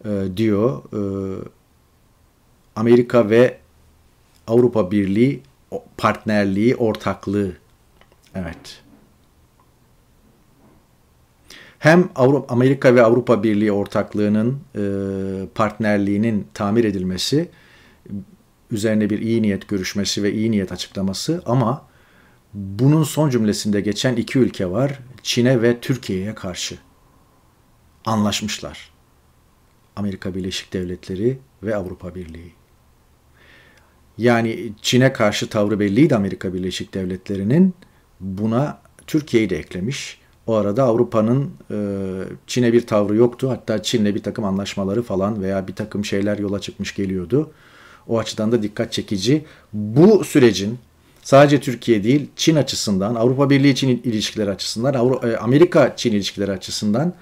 e, 0.08 0.38
diyor. 0.38 0.82
E, 0.94 1.00
Amerika 2.76 3.30
ve 3.30 3.58
Avrupa 4.48 4.92
Birliği 4.92 5.42
partnerliği, 5.98 6.76
ortaklığı. 6.76 7.52
Evet. 8.36 8.82
Hem 11.80 12.10
Amerika 12.50 12.96
ve 12.96 13.04
Avrupa 13.04 13.44
Birliği 13.44 13.72
ortaklığının 13.72 14.60
e, 14.76 14.84
partnerliğinin 15.56 16.48
tamir 16.54 16.84
edilmesi, 16.84 17.50
üzerine 18.72 19.10
bir 19.10 19.20
iyi 19.20 19.42
niyet 19.42 19.68
görüşmesi 19.68 20.24
ve 20.24 20.34
iyi 20.34 20.52
niyet 20.52 20.72
açıklaması 20.72 21.42
ama 21.46 21.86
bunun 22.54 23.04
son 23.04 23.30
cümlesinde 23.30 23.82
geçen 23.82 24.16
iki 24.16 24.40
ülke 24.40 24.72
var. 24.72 25.00
Çin'e 25.24 25.62
ve 25.62 25.80
Türkiye'ye 25.80 26.36
karşı 26.36 26.78
anlaşmışlar. 28.06 28.97
Amerika 29.98 30.36
Birleşik 30.36 30.74
Devletleri 30.74 31.38
ve 31.64 31.76
Avrupa 31.76 32.16
Birliği. 32.16 32.52
Yani 34.18 34.74
Çin'e 34.82 35.14
karşı 35.14 35.50
tavrı 35.50 35.80
belliydi 35.80 36.16
Amerika 36.16 36.54
Birleşik 36.54 36.94
Devletleri'nin. 36.94 37.74
Buna 38.20 38.82
Türkiye'yi 39.08 39.50
de 39.50 39.58
eklemiş. 39.58 40.20
O 40.48 40.54
arada 40.54 40.84
Avrupa'nın 40.84 41.52
e, 41.72 41.78
Çin'e 42.48 42.74
bir 42.74 42.88
tavrı 42.88 43.16
yoktu. 43.16 43.50
Hatta 43.50 43.84
Çin'le 43.84 44.16
bir 44.16 44.24
takım 44.24 44.46
anlaşmaları 44.46 45.04
falan 45.04 45.42
veya 45.42 45.68
bir 45.68 45.76
takım 45.76 46.06
şeyler 46.06 46.38
yola 46.38 46.60
çıkmış 46.60 46.96
geliyordu. 46.96 47.52
O 48.08 48.20
açıdan 48.20 48.52
da 48.52 48.64
dikkat 48.64 48.94
çekici. 48.94 49.46
Bu 49.74 50.24
sürecin 50.24 50.80
sadece 51.24 51.60
Türkiye 51.60 52.04
değil 52.04 52.30
Çin 52.36 52.56
açısından, 52.56 53.16
Avrupa 53.16 53.50
Birliği 53.50 53.76
Çin 53.76 53.88
ilişkileri 54.04 54.50
açısından, 54.50 54.94
e, 55.24 55.38
Amerika 55.38 55.94
Çin 55.96 56.12
ilişkileri 56.12 56.52
açısından 56.52 57.14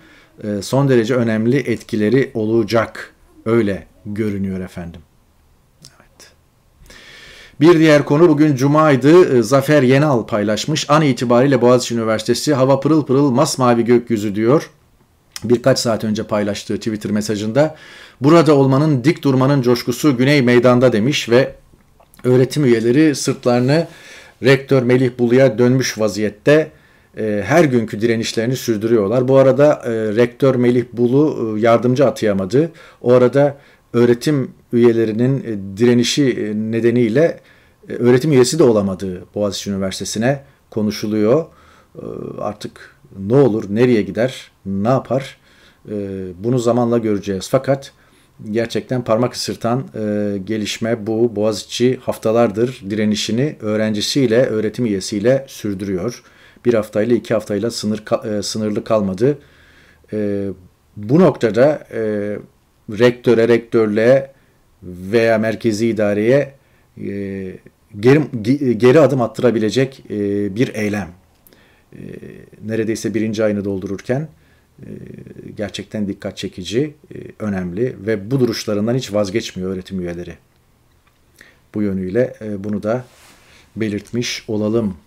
son 0.61 0.89
derece 0.89 1.15
önemli 1.15 1.57
etkileri 1.57 2.31
olacak. 2.33 3.13
Öyle 3.45 3.87
görünüyor 4.05 4.59
efendim. 4.59 5.01
Evet. 5.81 6.31
Bir 7.61 7.79
diğer 7.79 8.05
konu 8.05 8.29
bugün 8.29 8.55
Cuma'ydı. 8.55 9.37
E, 9.37 9.43
Zafer 9.43 9.83
Yenal 9.83 10.27
paylaşmış. 10.27 10.89
An 10.89 11.01
itibariyle 11.01 11.61
Boğaziçi 11.61 11.95
Üniversitesi 11.95 12.53
hava 12.53 12.79
pırıl 12.79 13.05
pırıl 13.05 13.31
masmavi 13.31 13.85
gökyüzü 13.85 14.35
diyor. 14.35 14.69
Birkaç 15.43 15.79
saat 15.79 16.03
önce 16.03 16.23
paylaştığı 16.23 16.77
Twitter 16.77 17.11
mesajında 17.11 17.75
burada 18.21 18.55
olmanın 18.55 19.03
dik 19.03 19.23
durmanın 19.23 19.61
coşkusu 19.61 20.17
Güney 20.17 20.41
Meydan'da 20.41 20.93
demiş 20.93 21.29
ve 21.29 21.55
öğretim 22.23 22.65
üyeleri 22.65 23.15
sırtlarını 23.15 23.87
rektör 24.43 24.83
Melih 24.83 25.09
Bulu'ya 25.19 25.57
dönmüş 25.57 25.99
vaziyette 25.99 26.71
e, 27.17 27.43
her 27.45 27.63
günkü 27.63 28.01
direnişlerini 28.01 28.55
sürdürüyorlar. 28.55 29.27
Bu 29.27 29.37
arada 29.37 29.81
e, 29.85 29.91
rektör 29.91 30.55
Melih 30.55 30.85
Bulu 30.93 31.55
e, 31.57 31.61
yardımcı 31.61 32.05
atayamadı. 32.05 32.71
O 33.01 33.13
arada 33.13 33.57
öğretim 33.93 34.51
üyelerinin 34.73 35.61
direnişi 35.77 36.53
nedeniyle 36.71 37.39
öğretim 37.89 38.31
üyesi 38.31 38.59
de 38.59 38.63
olamadığı 38.63 39.25
Boğaziçi 39.35 39.69
Üniversitesi'ne 39.69 40.43
konuşuluyor. 40.69 41.45
Artık 42.39 42.95
ne 43.19 43.35
olur, 43.35 43.63
nereye 43.69 44.01
gider, 44.01 44.51
ne 44.65 44.87
yapar 44.87 45.37
bunu 46.43 46.59
zamanla 46.59 46.97
göreceğiz. 46.97 47.47
Fakat 47.51 47.91
gerçekten 48.51 49.03
parmak 49.03 49.33
ısırtan 49.33 49.83
gelişme 50.45 51.07
bu. 51.07 51.35
Boğaziçi 51.35 51.99
haftalardır 52.01 52.83
direnişini 52.89 53.55
öğrencisiyle, 53.61 54.45
öğretim 54.45 54.85
üyesiyle 54.85 55.45
sürdürüyor. 55.47 56.23
Bir 56.65 56.73
haftayla 56.73 57.15
iki 57.15 57.33
haftayla 57.33 57.71
sınır 57.71 58.03
e, 58.37 58.43
sınırlı 58.43 58.83
kalmadı. 58.83 59.37
E, 60.13 60.47
bu 60.97 61.19
noktada 61.19 61.87
e, 61.91 61.99
rektöre, 62.91 63.47
rektörlüğe 63.47 64.31
veya 64.83 65.37
merkezi 65.37 65.87
idareye 65.87 66.53
e, 66.97 67.11
geri, 67.99 68.77
geri 68.77 68.99
adım 68.99 69.21
attırabilecek 69.21 70.03
e, 70.09 70.55
bir 70.55 70.75
eylem. 70.75 71.09
E, 71.93 71.99
neredeyse 72.65 73.13
birinci 73.13 73.43
ayını 73.43 73.65
doldururken 73.65 74.27
e, 74.79 74.87
gerçekten 75.57 76.07
dikkat 76.07 76.37
çekici, 76.37 76.93
e, 77.15 77.17
önemli 77.39 77.95
ve 77.99 78.31
bu 78.31 78.39
duruşlarından 78.39 78.95
hiç 78.95 79.13
vazgeçmiyor 79.13 79.73
öğretim 79.73 79.99
üyeleri. 79.99 80.33
Bu 81.75 81.81
yönüyle 81.81 82.33
e, 82.41 82.63
bunu 82.63 82.83
da 82.83 83.05
belirtmiş 83.75 84.45
olalım. 84.47 84.97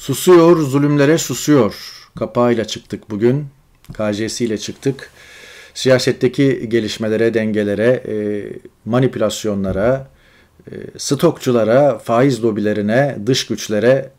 Susuyor, 0.00 0.56
zulümlere 0.56 1.18
susuyor. 1.18 1.74
Kapağıyla 2.18 2.64
çıktık 2.64 3.10
bugün. 3.10 3.46
KJ'si 3.92 4.44
ile 4.44 4.58
çıktık. 4.58 5.10
Siyasetteki 5.74 6.68
gelişmelere, 6.68 7.34
dengelere, 7.34 8.02
manipülasyonlara, 8.84 10.10
stokçulara, 10.98 11.98
faiz 11.98 12.44
lobilerine, 12.44 13.18
dış 13.26 13.46
güçlere 13.46 14.10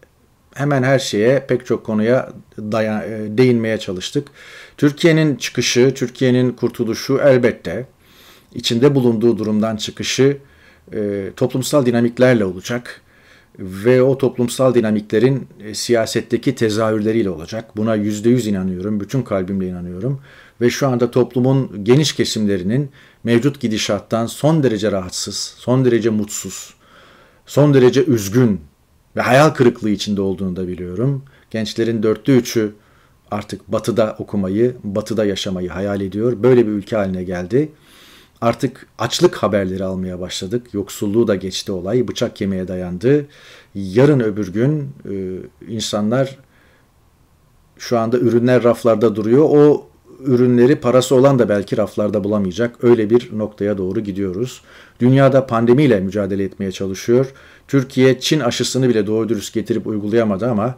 hemen 0.53 0.83
her 0.83 0.99
şeye 0.99 1.45
pek 1.47 1.65
çok 1.65 1.85
konuya 1.85 2.33
dayan, 2.57 3.01
e, 3.01 3.37
değinmeye 3.37 3.77
çalıştık. 3.77 4.27
Türkiye'nin 4.77 5.35
çıkışı, 5.35 5.93
Türkiye'nin 5.93 6.51
kurtuluşu 6.51 7.19
elbette 7.23 7.85
içinde 8.53 8.95
bulunduğu 8.95 9.37
durumdan 9.37 9.75
çıkışı 9.75 10.37
e, 10.93 11.29
toplumsal 11.35 11.85
dinamiklerle 11.85 12.45
olacak 12.45 13.01
ve 13.59 14.01
o 14.01 14.17
toplumsal 14.17 14.73
dinamiklerin 14.73 15.47
e, 15.59 15.73
siyasetteki 15.73 16.55
tezahürleriyle 16.55 17.29
olacak. 17.29 17.77
Buna 17.77 17.95
yüzde 17.95 18.29
yüz 18.29 18.47
inanıyorum, 18.47 18.99
bütün 18.99 19.21
kalbimle 19.21 19.67
inanıyorum. 19.67 20.21
Ve 20.61 20.69
şu 20.69 20.87
anda 20.87 21.11
toplumun 21.11 21.83
geniş 21.83 22.13
kesimlerinin 22.13 22.89
mevcut 23.23 23.59
gidişattan 23.59 24.25
son 24.25 24.63
derece 24.63 24.91
rahatsız, 24.91 25.55
son 25.57 25.85
derece 25.85 26.09
mutsuz, 26.09 26.73
son 27.45 27.73
derece 27.73 28.05
üzgün 28.05 28.61
ve 29.15 29.21
hayal 29.21 29.49
kırıklığı 29.49 29.89
içinde 29.89 30.21
olduğunu 30.21 30.55
da 30.55 30.67
biliyorum. 30.67 31.23
Gençlerin 31.51 32.03
dörtte 32.03 32.37
üçü 32.37 32.73
artık 33.31 33.71
batıda 33.71 34.15
okumayı, 34.19 34.75
batıda 34.83 35.25
yaşamayı 35.25 35.69
hayal 35.69 36.01
ediyor. 36.01 36.43
Böyle 36.43 36.67
bir 36.67 36.71
ülke 36.71 36.95
haline 36.95 37.23
geldi. 37.23 37.71
Artık 38.41 38.87
açlık 38.97 39.35
haberleri 39.35 39.83
almaya 39.83 40.19
başladık. 40.19 40.73
Yoksulluğu 40.73 41.27
da 41.27 41.35
geçti 41.35 41.71
olay. 41.71 42.07
Bıçak 42.07 42.35
kemiğe 42.35 42.67
dayandı. 42.67 43.25
Yarın 43.75 44.19
öbür 44.19 44.53
gün 44.53 44.89
e, 45.09 45.13
insanlar 45.67 46.37
şu 47.77 47.97
anda 47.97 48.17
ürünler 48.17 48.63
raflarda 48.63 49.15
duruyor. 49.15 49.45
O 49.49 49.87
ürünleri 50.19 50.75
parası 50.75 51.15
olan 51.15 51.39
da 51.39 51.49
belki 51.49 51.77
raflarda 51.77 52.23
bulamayacak. 52.23 52.83
Öyle 52.83 53.09
bir 53.09 53.29
noktaya 53.37 53.77
doğru 53.77 53.99
gidiyoruz. 53.99 54.61
Dünyada 54.99 55.47
pandemiyle 55.47 55.99
mücadele 55.99 56.43
etmeye 56.43 56.71
çalışıyor. 56.71 57.33
Türkiye 57.67 58.19
Çin 58.19 58.39
aşısını 58.39 58.89
bile 58.89 59.07
doğru 59.07 59.29
dürüst 59.29 59.53
getirip 59.53 59.87
uygulayamadı 59.87 60.49
ama 60.49 60.75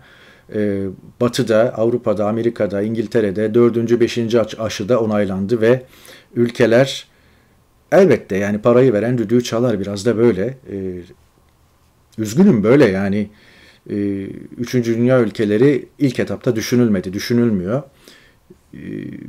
e, 0.55 0.85
Batı'da, 1.21 1.73
Avrupa'da, 1.77 2.27
Amerika'da, 2.27 2.81
İngiltere'de 2.81 3.53
dördüncü, 3.53 3.99
beşinci 3.99 4.41
aşıda 4.59 4.99
onaylandı 4.99 5.61
ve 5.61 5.85
ülkeler 6.35 7.12
elbette 7.93 8.37
yani 8.37 8.61
parayı 8.61 8.93
veren 8.93 9.17
düdüğü 9.17 9.43
çalar 9.43 9.79
biraz 9.79 10.05
da 10.05 10.17
böyle. 10.17 10.57
E, 10.71 11.01
üzgünüm 12.17 12.63
böyle 12.63 12.85
yani. 12.85 13.29
E, 13.89 14.23
üçüncü 14.57 14.97
dünya 14.97 15.21
ülkeleri 15.21 15.85
ilk 15.99 16.19
etapta 16.19 16.55
düşünülmedi, 16.55 17.13
düşünülmüyor. 17.13 17.83
E, 18.73 18.81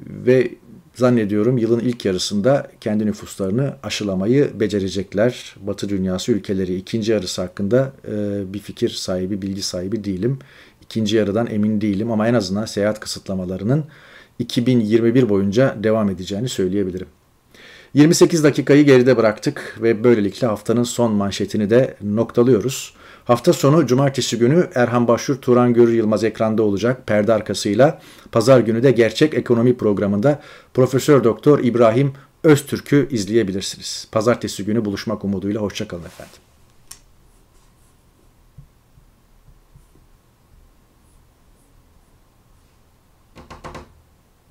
ve 0.08 0.50
zannediyorum 0.94 1.58
yılın 1.58 1.80
ilk 1.80 2.04
yarısında 2.04 2.70
kendi 2.80 3.06
nüfuslarını 3.06 3.76
aşılamayı 3.82 4.60
becerecekler. 4.60 5.54
Batı 5.60 5.88
dünyası 5.88 6.32
ülkeleri 6.32 6.76
ikinci 6.76 7.12
yarısı 7.12 7.42
hakkında 7.42 7.92
e, 8.08 8.42
bir 8.54 8.58
fikir 8.58 8.88
sahibi, 8.88 9.42
bilgi 9.42 9.62
sahibi 9.62 10.04
değilim. 10.04 10.38
İkinci 10.82 11.16
yarıdan 11.16 11.46
emin 11.46 11.80
değilim 11.80 12.10
ama 12.10 12.28
en 12.28 12.34
azından 12.34 12.64
seyahat 12.64 13.00
kısıtlamalarının 13.00 13.84
2021 14.38 15.28
boyunca 15.28 15.76
devam 15.82 16.10
edeceğini 16.10 16.48
söyleyebilirim. 16.48 17.06
28 17.94 18.44
dakikayı 18.44 18.84
geride 18.84 19.16
bıraktık 19.16 19.78
ve 19.82 20.04
böylelikle 20.04 20.46
haftanın 20.46 20.82
son 20.82 21.12
manşetini 21.12 21.70
de 21.70 21.96
noktalıyoruz. 22.02 22.94
Hafta 23.24 23.52
sonu 23.52 23.86
cumartesi 23.86 24.38
günü 24.38 24.68
Erhan 24.74 25.08
Başvur, 25.08 25.34
Turan 25.34 25.74
Görür 25.74 25.92
Yılmaz 25.92 26.24
ekranda 26.24 26.62
olacak 26.62 27.06
perde 27.06 27.32
arkasıyla. 27.32 28.00
Pazar 28.32 28.60
günü 28.60 28.82
de 28.82 28.90
Gerçek 28.90 29.34
Ekonomi 29.34 29.76
programında 29.76 30.40
Profesör 30.74 31.24
Doktor 31.24 31.58
İbrahim 31.58 32.12
Öztürk'ü 32.44 33.08
izleyebilirsiniz. 33.10 34.08
Pazartesi 34.12 34.64
günü 34.64 34.84
buluşmak 34.84 35.24
umuduyla 35.24 35.60
hoşçakalın 35.60 36.04
efendim. 36.04 36.43